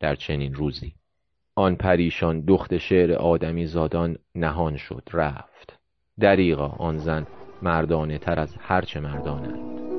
در 0.00 0.14
چنین 0.14 0.54
روزی. 0.54 0.94
آن 1.54 1.74
پریشان 1.74 2.40
دخت 2.40 2.78
شعر 2.78 3.12
آدمی 3.12 3.66
زادان 3.66 4.16
نهان 4.34 4.76
شد 4.76 5.08
رفت 5.12 5.78
دریغا 6.20 6.68
آن 6.68 6.98
زن 6.98 7.26
مردانه 7.62 8.18
تر 8.18 8.40
از 8.40 8.56
هرچه 8.60 9.00
مردانند 9.00 9.93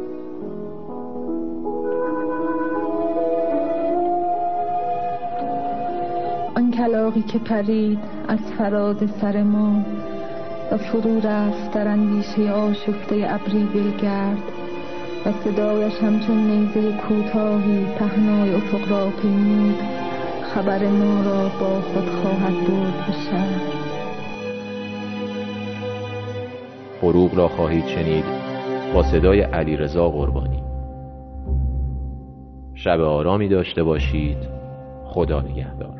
آن 6.55 6.71
کلاقی 6.71 7.21
که 7.21 7.39
پرید 7.39 7.99
از 8.27 8.39
فراز 8.57 8.97
سر 9.21 9.43
ما 9.43 9.85
و 10.71 10.77
فرو 10.77 11.19
رفت 11.19 11.71
در 11.71 11.87
اندیشه 11.87 12.51
آشفته 12.51 13.25
ابری 13.27 13.63
بلگرد 13.73 14.43
و 15.25 15.31
صدایش 15.31 15.93
همچون 15.93 16.37
نیزه 16.37 16.97
کوتاهی 16.97 17.85
پهنای 17.99 18.55
افق 18.55 18.91
را 18.91 19.09
پیمود. 19.21 19.79
خبر 20.55 20.87
ما 20.87 21.21
را 21.23 21.43
با 21.59 21.81
خود 21.81 22.09
خواهد 22.09 22.53
برد 22.53 23.05
به 23.07 23.13
شهر 23.13 23.61
فروغ 27.01 27.35
را 27.35 27.47
خواهید 27.47 27.85
شنید 27.85 28.25
با 28.93 29.03
صدای 29.03 29.41
علی 29.41 29.77
رضا 29.77 30.09
قربانی. 30.09 30.63
شب 32.73 33.01
آرامی 33.01 33.47
داشته 33.47 33.83
باشید. 33.83 34.37
خدا 35.05 35.41
نگهدار. 35.41 35.94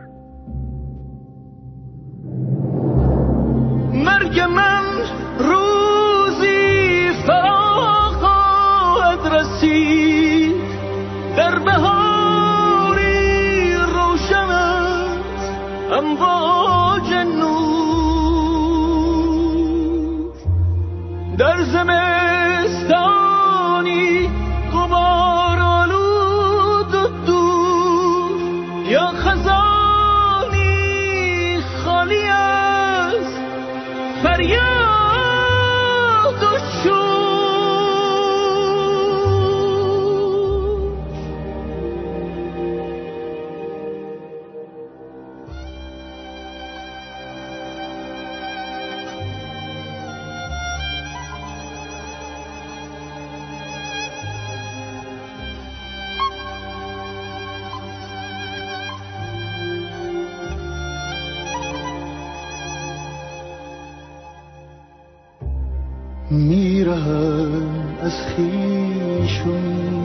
میرم 66.36 67.62
از 68.02 68.14
خیشون 68.28 69.96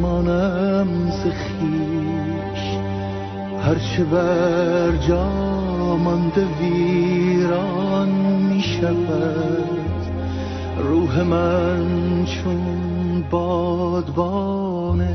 مانم 0.00 1.10
ز 1.10 1.22
خیش 1.22 2.62
هرچه 3.60 4.04
بر 4.04 4.96
جا 5.08 5.30
مانده 5.96 6.46
ویران 6.60 8.08
می 8.52 8.62
شود 8.62 9.66
روح 10.78 11.22
من 11.22 11.86
چون 12.24 13.24
بادبان 13.30 15.06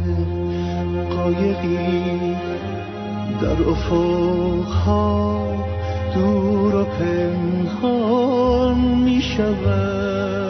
قایقی 1.15 2.35
در 3.41 3.69
افقها 3.69 5.41
دور 6.15 6.75
و 6.75 6.85
پنهان 6.85 8.77
می 8.77 9.21
شود 9.21 10.40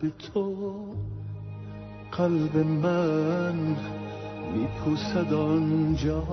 قلب 0.00 0.12
تو 0.18 0.84
قلب 2.12 2.56
من 2.56 3.76
میپوسد 4.54 5.32
آنجا 5.32 6.24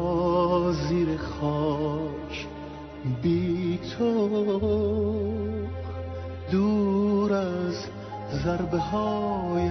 زیر 0.71 1.17
خاک. 1.17 2.47
بی 3.21 3.79
تو 3.97 4.29
دور 6.51 7.33
از 7.33 7.75
ضربه 8.43 8.77
های 8.77 9.69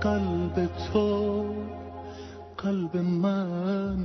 قلب 0.00 0.68
تو 0.92 1.44
قلب 2.58 2.96
من 2.96 3.96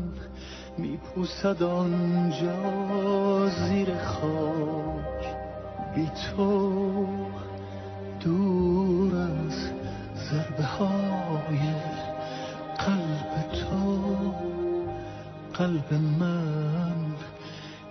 میپوسد 0.77 1.63
آنجا 1.63 3.49
زیر 3.49 3.97
خاک. 3.97 5.35
بی 5.95 6.09
تو 6.35 6.71
دور 8.23 8.80
ضربه 10.31 10.63
های 10.63 11.59
قلب 12.79 13.51
تو 13.51 14.01
قلب 15.53 15.93
من 15.93 17.15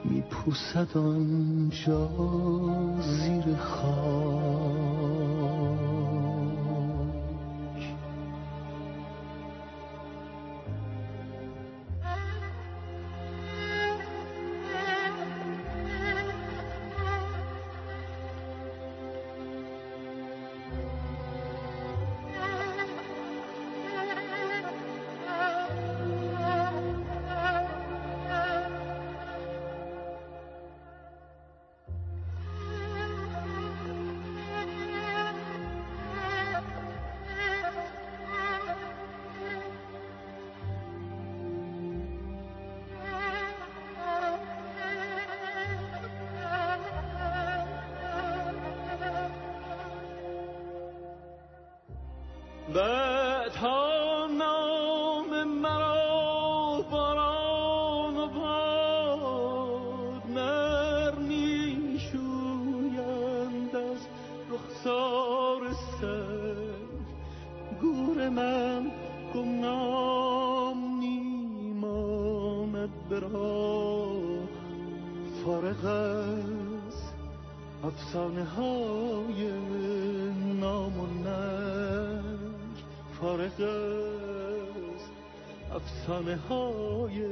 میپوسد 0.05 0.97
آنجا 0.97 2.11
زیر 3.01 3.57
خاک. 3.57 4.90
بعدها 52.81 54.27
نام 54.39 55.45
مرا 55.45 56.85
باران 56.91 58.17
و 58.17 58.29
باد 58.29 60.23
نرمی 60.39 61.99
شویند 61.99 63.77
از 63.77 63.99
رخسار 64.51 65.73
سنگ. 66.01 67.01
گور 67.81 68.29
من 68.29 68.91
گمنام 69.35 70.99
نیماند 71.01 72.29
برا 73.11 74.11
فارغ 75.45 75.85
از 75.85 77.13
افسانه 77.85 78.45
های 78.45 79.53
نام 80.61 81.01
و 81.01 81.07
فارغ 83.21 83.61
است 83.61 85.11
افسانه 85.75 86.37
های 86.37 87.23